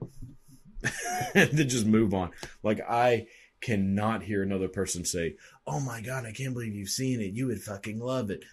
then 1.34 1.68
just 1.68 1.84
move 1.84 2.14
on. 2.14 2.30
Like 2.62 2.80
I 2.88 3.26
cannot 3.60 4.22
hear 4.22 4.42
another 4.42 4.68
person 4.68 5.04
say, 5.04 5.36
"Oh 5.66 5.78
my 5.78 6.00
god, 6.00 6.24
I 6.24 6.32
can't 6.32 6.54
believe 6.54 6.74
you've 6.74 6.88
seen 6.88 7.20
it. 7.20 7.34
You 7.34 7.48
would 7.48 7.60
fucking 7.60 7.98
love 7.98 8.30
it." 8.30 8.44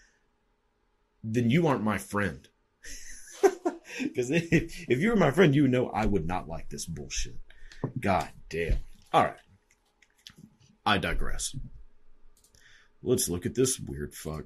Then 1.28 1.50
you 1.50 1.66
aren't 1.68 1.84
my 1.84 1.98
friend. 1.98 2.48
Because 4.02 4.30
if, 4.30 4.90
if 4.90 5.00
you 5.00 5.10
were 5.10 5.16
my 5.16 5.32
friend, 5.32 5.56
you 5.56 5.62
would 5.62 5.72
know 5.72 5.88
I 5.88 6.06
would 6.06 6.28
not 6.28 6.50
like 6.50 6.68
this 6.68 6.86
bullshit. 6.86 7.38
God 7.98 8.28
damn. 8.50 8.80
All 9.14 9.24
right. 9.24 9.38
I 10.86 10.98
digress. 10.98 11.56
Let's 13.02 13.30
look 13.30 13.46
at 13.46 13.56
this 13.56 13.80
weird 13.80 14.14
fuck. 14.14 14.44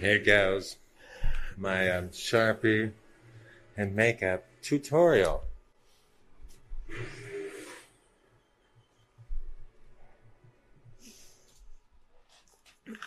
Here 0.00 0.18
goes 0.18 0.78
my 1.58 1.90
um, 1.90 2.08
Sharpie 2.08 2.92
and 3.76 3.94
makeup 3.94 4.44
tutorial. 4.62 5.42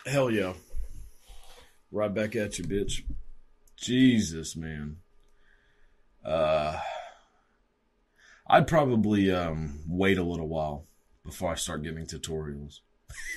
Hell 0.06 0.30
yeah. 0.30 0.52
Right 1.90 2.12
back 2.12 2.36
at 2.36 2.58
you, 2.58 2.64
bitch. 2.64 3.02
Jesus, 3.76 4.56
man. 4.56 4.96
Uh, 6.24 6.80
I'd 8.48 8.66
probably 8.66 9.30
um, 9.30 9.80
wait 9.86 10.18
a 10.18 10.22
little 10.22 10.48
while 10.48 10.84
before 11.24 11.52
I 11.52 11.54
start 11.54 11.82
giving 11.82 12.06
tutorials. 12.06 12.80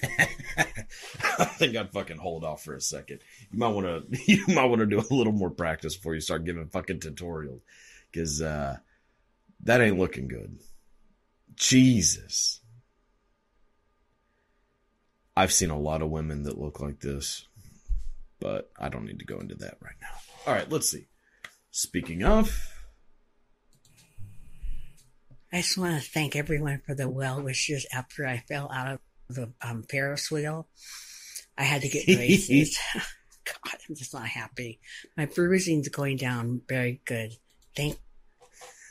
I 0.03 1.45
think 1.45 1.75
I'd 1.75 1.91
fucking 1.91 2.17
hold 2.17 2.43
off 2.43 2.63
for 2.63 2.73
a 2.75 2.81
second. 2.81 3.19
You 3.51 3.59
might 3.59 3.69
want 3.69 3.85
to, 3.87 4.17
you 4.31 4.43
might 4.47 4.65
want 4.65 4.79
to 4.79 4.85
do 4.85 4.99
a 4.99 5.13
little 5.13 5.33
more 5.33 5.49
practice 5.49 5.95
before 5.95 6.15
you 6.15 6.21
start 6.21 6.45
giving 6.45 6.67
fucking 6.67 6.99
tutorials, 6.99 7.61
because 8.11 8.41
uh, 8.41 8.77
that 9.63 9.81
ain't 9.81 9.99
looking 9.99 10.27
good. 10.27 10.59
Jesus. 11.55 12.61
I've 15.35 15.53
seen 15.53 15.69
a 15.69 15.79
lot 15.79 16.01
of 16.01 16.09
women 16.09 16.43
that 16.43 16.59
look 16.59 16.79
like 16.79 16.99
this, 16.99 17.47
but 18.39 18.71
I 18.77 18.89
don't 18.89 19.05
need 19.05 19.19
to 19.19 19.25
go 19.25 19.39
into 19.39 19.55
that 19.55 19.77
right 19.81 19.95
now. 20.01 20.15
All 20.47 20.53
right, 20.53 20.69
let's 20.69 20.89
see. 20.89 21.07
Speaking 21.71 22.23
of, 22.23 22.71
I 25.51 25.57
just 25.57 25.77
want 25.77 26.01
to 26.01 26.09
thank 26.09 26.35
everyone 26.35 26.81
for 26.85 26.95
the 26.95 27.09
well 27.09 27.41
wishes 27.41 27.85
after 27.93 28.25
I 28.25 28.37
fell 28.37 28.71
out 28.71 28.87
of 28.93 28.99
the 29.35 29.51
um, 29.61 29.83
Ferris 29.83 30.31
wheel. 30.31 30.67
I 31.57 31.63
had 31.63 31.81
to 31.81 31.89
get 31.89 32.05
braces. 32.17 32.77
God, 32.95 33.77
I'm 33.87 33.95
just 33.95 34.13
not 34.13 34.27
happy. 34.27 34.79
My 35.17 35.25
bruising's 35.25 35.89
going 35.89 36.17
down 36.17 36.61
very 36.67 37.01
good. 37.05 37.33
Thank 37.75 37.97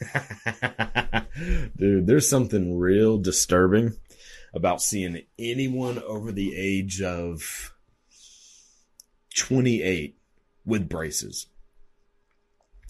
Dude, 1.76 2.06
there's 2.06 2.28
something 2.28 2.78
real 2.78 3.18
disturbing 3.18 3.94
about 4.54 4.82
seeing 4.82 5.22
anyone 5.38 6.02
over 6.02 6.32
the 6.32 6.56
age 6.56 7.02
of 7.02 7.74
28 9.38 10.16
with 10.64 10.88
braces. 10.88 11.46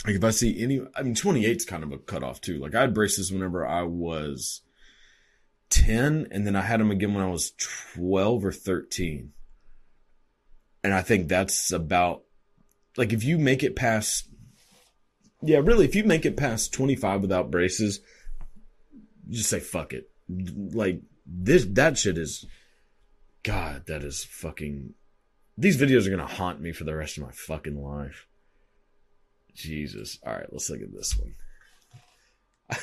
Like 0.06 0.16
if 0.16 0.24
I 0.24 0.30
see 0.30 0.62
any, 0.62 0.80
I 0.96 1.02
mean, 1.02 1.14
28 1.14 1.56
is 1.56 1.64
kind 1.64 1.82
of 1.82 1.92
a 1.92 1.98
cutoff 1.98 2.40
too. 2.40 2.58
Like 2.58 2.74
I 2.74 2.80
had 2.82 2.94
braces 2.94 3.32
whenever 3.32 3.66
I 3.66 3.82
was 3.82 4.62
10 5.70 6.28
and 6.30 6.46
then 6.46 6.56
I 6.56 6.62
had 6.62 6.80
them 6.80 6.90
again 6.90 7.14
when 7.14 7.24
I 7.24 7.30
was 7.30 7.52
12 7.94 8.44
or 8.44 8.52
13. 8.52 9.32
And 10.82 10.94
I 10.94 11.02
think 11.02 11.28
that's 11.28 11.72
about, 11.72 12.22
like 12.96 13.12
if 13.12 13.24
you 13.24 13.38
make 13.38 13.62
it 13.62 13.76
past, 13.76 14.28
yeah, 15.42 15.58
really, 15.58 15.84
if 15.84 15.94
you 15.94 16.04
make 16.04 16.24
it 16.24 16.36
past 16.36 16.72
25 16.72 17.20
without 17.20 17.50
braces, 17.50 18.00
just 19.28 19.50
say 19.50 19.60
fuck 19.60 19.92
it. 19.92 20.10
Like 20.28 21.02
this, 21.26 21.64
that 21.70 21.98
shit 21.98 22.16
is, 22.16 22.46
God, 23.42 23.86
that 23.86 24.02
is 24.02 24.24
fucking, 24.24 24.94
these 25.58 25.76
videos 25.76 26.06
are 26.06 26.10
going 26.10 26.26
to 26.26 26.34
haunt 26.34 26.60
me 26.60 26.70
for 26.72 26.84
the 26.84 26.94
rest 26.94 27.18
of 27.18 27.24
my 27.24 27.32
fucking 27.32 27.82
life. 27.82 28.28
Jesus. 29.54 30.18
All 30.24 30.32
right, 30.32 30.46
let's 30.52 30.70
look 30.70 30.80
at 30.80 30.92
this 30.92 31.18
one. 31.18 31.34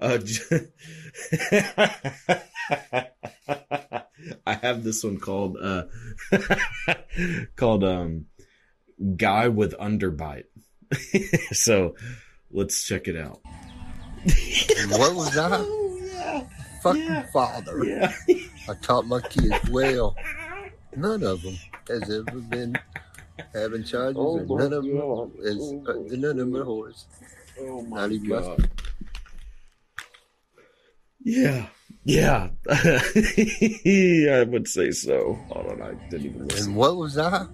uh, 0.00 0.18
I 4.46 4.54
have 4.54 4.82
this 4.82 5.04
one 5.04 5.18
called 5.18 5.58
uh 5.62 5.84
called 7.56 7.84
um 7.84 8.24
guy 9.16 9.48
with 9.48 9.76
underbite. 9.78 10.44
so 11.52 11.94
let's 12.50 12.84
check 12.84 13.06
it 13.06 13.16
out. 13.16 13.40
what 14.88 15.14
was 15.14 15.34
that? 15.34 16.48
Fucking 16.82 17.24
father. 17.34 17.84
Yeah. 17.84 18.14
I 18.68 18.74
taught 18.80 19.06
my 19.06 19.20
kids 19.20 19.68
well. 19.70 20.16
None 20.96 21.22
of 21.24 21.42
them 21.42 21.56
has 21.88 22.10
ever 22.10 22.40
been 22.40 22.76
having 23.52 23.84
charges, 23.84 24.16
Oh 24.18 24.38
and 24.38 24.48
my 24.48 24.56
none 24.58 24.72
of 24.72 24.84
them 24.84 24.98
God. 24.98 25.30
is 25.40 25.74
uh, 25.86 25.92
none 26.10 26.30
of 26.30 26.36
them 26.38 26.56
are 26.56 26.64
whores. 26.64 27.04
Oh 27.60 27.82
my 27.82 28.00
Not 28.02 28.12
even 28.12 28.28
God. 28.28 28.58
my 28.60 28.64
Yeah. 31.22 31.66
Yeah. 32.04 32.50
I 32.70 34.44
would 34.48 34.68
say 34.68 34.90
so. 34.92 35.38
Hold 35.50 35.66
on, 35.66 35.82
I 35.82 35.94
didn't 36.08 36.26
even 36.26 36.48
listen. 36.48 36.68
And 36.68 36.76
what 36.76 36.96
was 36.96 37.18
I? 37.18 37.46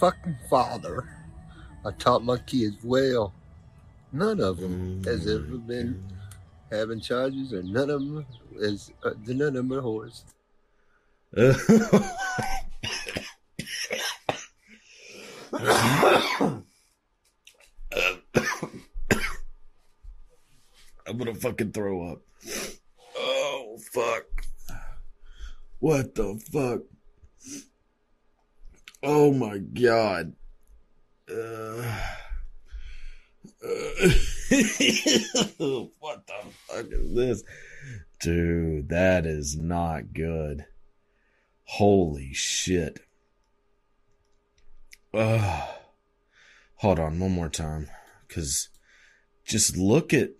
Fucking 0.00 0.36
father. 0.48 1.08
I 1.84 1.90
taught 1.92 2.24
my 2.24 2.38
kids 2.38 2.76
well. 2.84 3.34
None 4.12 4.40
of 4.40 4.58
them 4.58 5.02
has 5.04 5.26
ever 5.26 5.58
been 5.58 6.02
having 6.70 7.00
charges, 7.00 7.52
and 7.52 7.72
none 7.72 7.90
of 7.90 8.00
them 8.00 8.26
is 8.56 8.92
uh, 9.04 9.10
none 9.26 9.48
of 9.48 9.54
them 9.54 9.72
are 9.72 9.82
whores. 9.82 10.22
I'm 11.34 11.46
gonna 21.16 21.34
fucking 21.34 21.72
throw 21.72 22.12
up. 22.12 22.18
Oh 23.16 23.78
fuck. 23.94 24.24
What 25.78 26.14
the 26.14 26.38
fuck? 26.52 26.82
Oh 29.02 29.32
my 29.32 29.56
god. 29.56 30.34
Uh, 31.30 31.80
uh, 33.64 33.70
what 35.98 36.26
the 36.26 36.42
fuck 36.68 36.86
is 36.90 37.14
this? 37.14 37.42
Dude, 38.20 38.90
that 38.90 39.24
is 39.24 39.56
not 39.56 40.12
good. 40.12 40.66
Holy 41.76 42.34
shit. 42.34 43.00
Uh, 45.14 45.68
hold 46.76 46.98
on 46.98 47.18
one 47.18 47.32
more 47.32 47.48
time. 47.48 47.88
Cause 48.28 48.68
just 49.46 49.78
look 49.78 50.12
at 50.12 50.32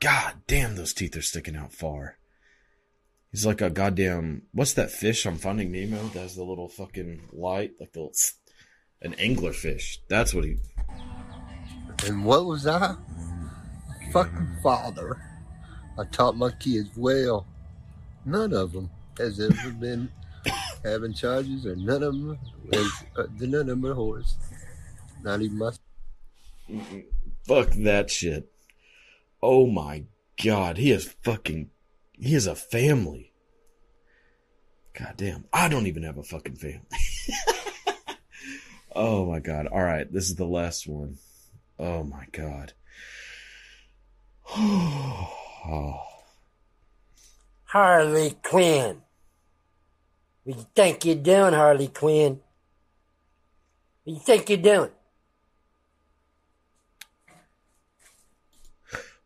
God 0.00 0.36
damn, 0.46 0.76
those 0.76 0.94
teeth 0.94 1.18
are 1.18 1.22
sticking 1.22 1.54
out 1.54 1.74
far. 1.74 2.16
He's 3.30 3.44
like 3.44 3.60
a 3.60 3.68
goddamn. 3.68 4.44
What's 4.52 4.72
that 4.72 4.90
fish 4.90 5.26
on 5.26 5.36
Finding 5.36 5.70
Nemo 5.70 6.02
that 6.08 6.20
has 6.20 6.34
the 6.34 6.44
little 6.44 6.70
fucking 6.70 7.28
light? 7.30 7.72
Like 7.78 7.92
the. 7.92 8.08
An 9.02 9.12
anglerfish. 9.16 9.98
That's 10.08 10.32
what 10.32 10.44
he. 10.44 10.56
And 12.06 12.24
what 12.24 12.46
was 12.46 12.66
I? 12.66 12.96
Fucking 14.14 14.60
father. 14.62 15.20
I 15.98 16.04
taught 16.04 16.38
my 16.38 16.52
kids 16.52 16.88
well. 16.96 17.46
None 18.24 18.54
of 18.54 18.72
them 18.72 18.88
has 19.18 19.38
ever 19.38 19.70
been 19.72 20.10
having 20.84 21.14
charges, 21.14 21.64
and 21.64 21.84
none 21.84 22.02
of 22.02 22.12
them 22.12 22.38
is 22.72 22.92
uh, 23.16 23.24
none 23.40 23.60
of 23.60 23.66
them 23.66 23.86
are 23.86 23.94
whores. 23.94 24.34
Not 25.22 25.40
even 25.40 25.58
my. 25.58 25.72
Fuck 27.46 27.70
that 27.70 28.10
shit. 28.10 28.50
Oh 29.42 29.66
my 29.66 30.04
god, 30.42 30.78
he 30.78 30.90
is 30.90 31.14
fucking. 31.22 31.70
He 32.12 32.34
has 32.34 32.46
a 32.46 32.54
family. 32.54 33.32
God 34.94 35.14
damn. 35.16 35.44
I 35.52 35.68
don't 35.68 35.86
even 35.86 36.04
have 36.04 36.18
a 36.18 36.22
fucking 36.22 36.54
family. 36.54 36.82
oh 38.94 39.26
my 39.26 39.40
god. 39.40 39.66
Alright, 39.66 40.12
this 40.12 40.28
is 40.28 40.36
the 40.36 40.46
last 40.46 40.86
one. 40.86 41.18
Oh 41.78 42.04
my 42.04 42.26
god. 42.30 42.72
oh. 44.56 46.02
Harley 47.64 48.36
Quinn. 48.42 49.02
What 50.44 50.58
you 50.58 50.66
think 50.74 51.04
you're 51.04 51.14
doing, 51.16 51.54
Harley 51.54 51.88
Quinn? 51.88 52.40
What 54.04 54.12
do 54.12 54.12
you 54.12 54.20
think 54.20 54.50
you're 54.50 54.58
doing? 54.58 54.90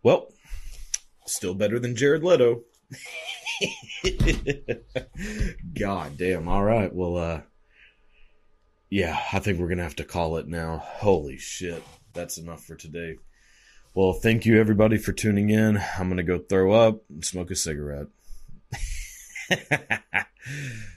Well, 0.02 0.32
still 1.26 1.54
better 1.54 1.80
than 1.80 1.96
Jared 1.96 2.22
Leto. 2.22 2.62
God 5.78 6.16
damn. 6.16 6.46
All 6.46 6.62
right. 6.62 6.94
Well, 6.94 7.16
uh, 7.16 7.40
yeah, 8.88 9.20
I 9.32 9.40
think 9.40 9.58
we're 9.58 9.66
going 9.66 9.78
to 9.78 9.84
have 9.84 9.96
to 9.96 10.04
call 10.04 10.36
it 10.36 10.46
now. 10.46 10.78
Holy 10.84 11.36
shit. 11.36 11.82
That's 12.14 12.38
enough 12.38 12.64
for 12.64 12.76
today. 12.76 13.16
Well, 13.92 14.12
thank 14.12 14.46
you 14.46 14.60
everybody 14.60 14.98
for 14.98 15.12
tuning 15.12 15.50
in. 15.50 15.82
I'm 15.98 16.06
going 16.06 16.18
to 16.18 16.22
go 16.22 16.38
throw 16.38 16.72
up 16.72 17.00
and 17.08 17.24
smoke 17.24 17.50
a 17.50 17.56
cigarette. 17.56 18.06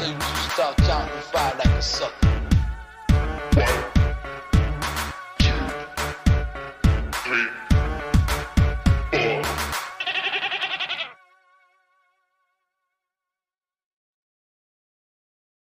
I 0.00 0.02
tell 0.02 0.12
you, 0.12 0.20
start 0.52 0.76
counting 0.78 1.20
five 1.30 1.58
like 1.58 1.66
a 1.66 1.82
sucker. 1.82 2.39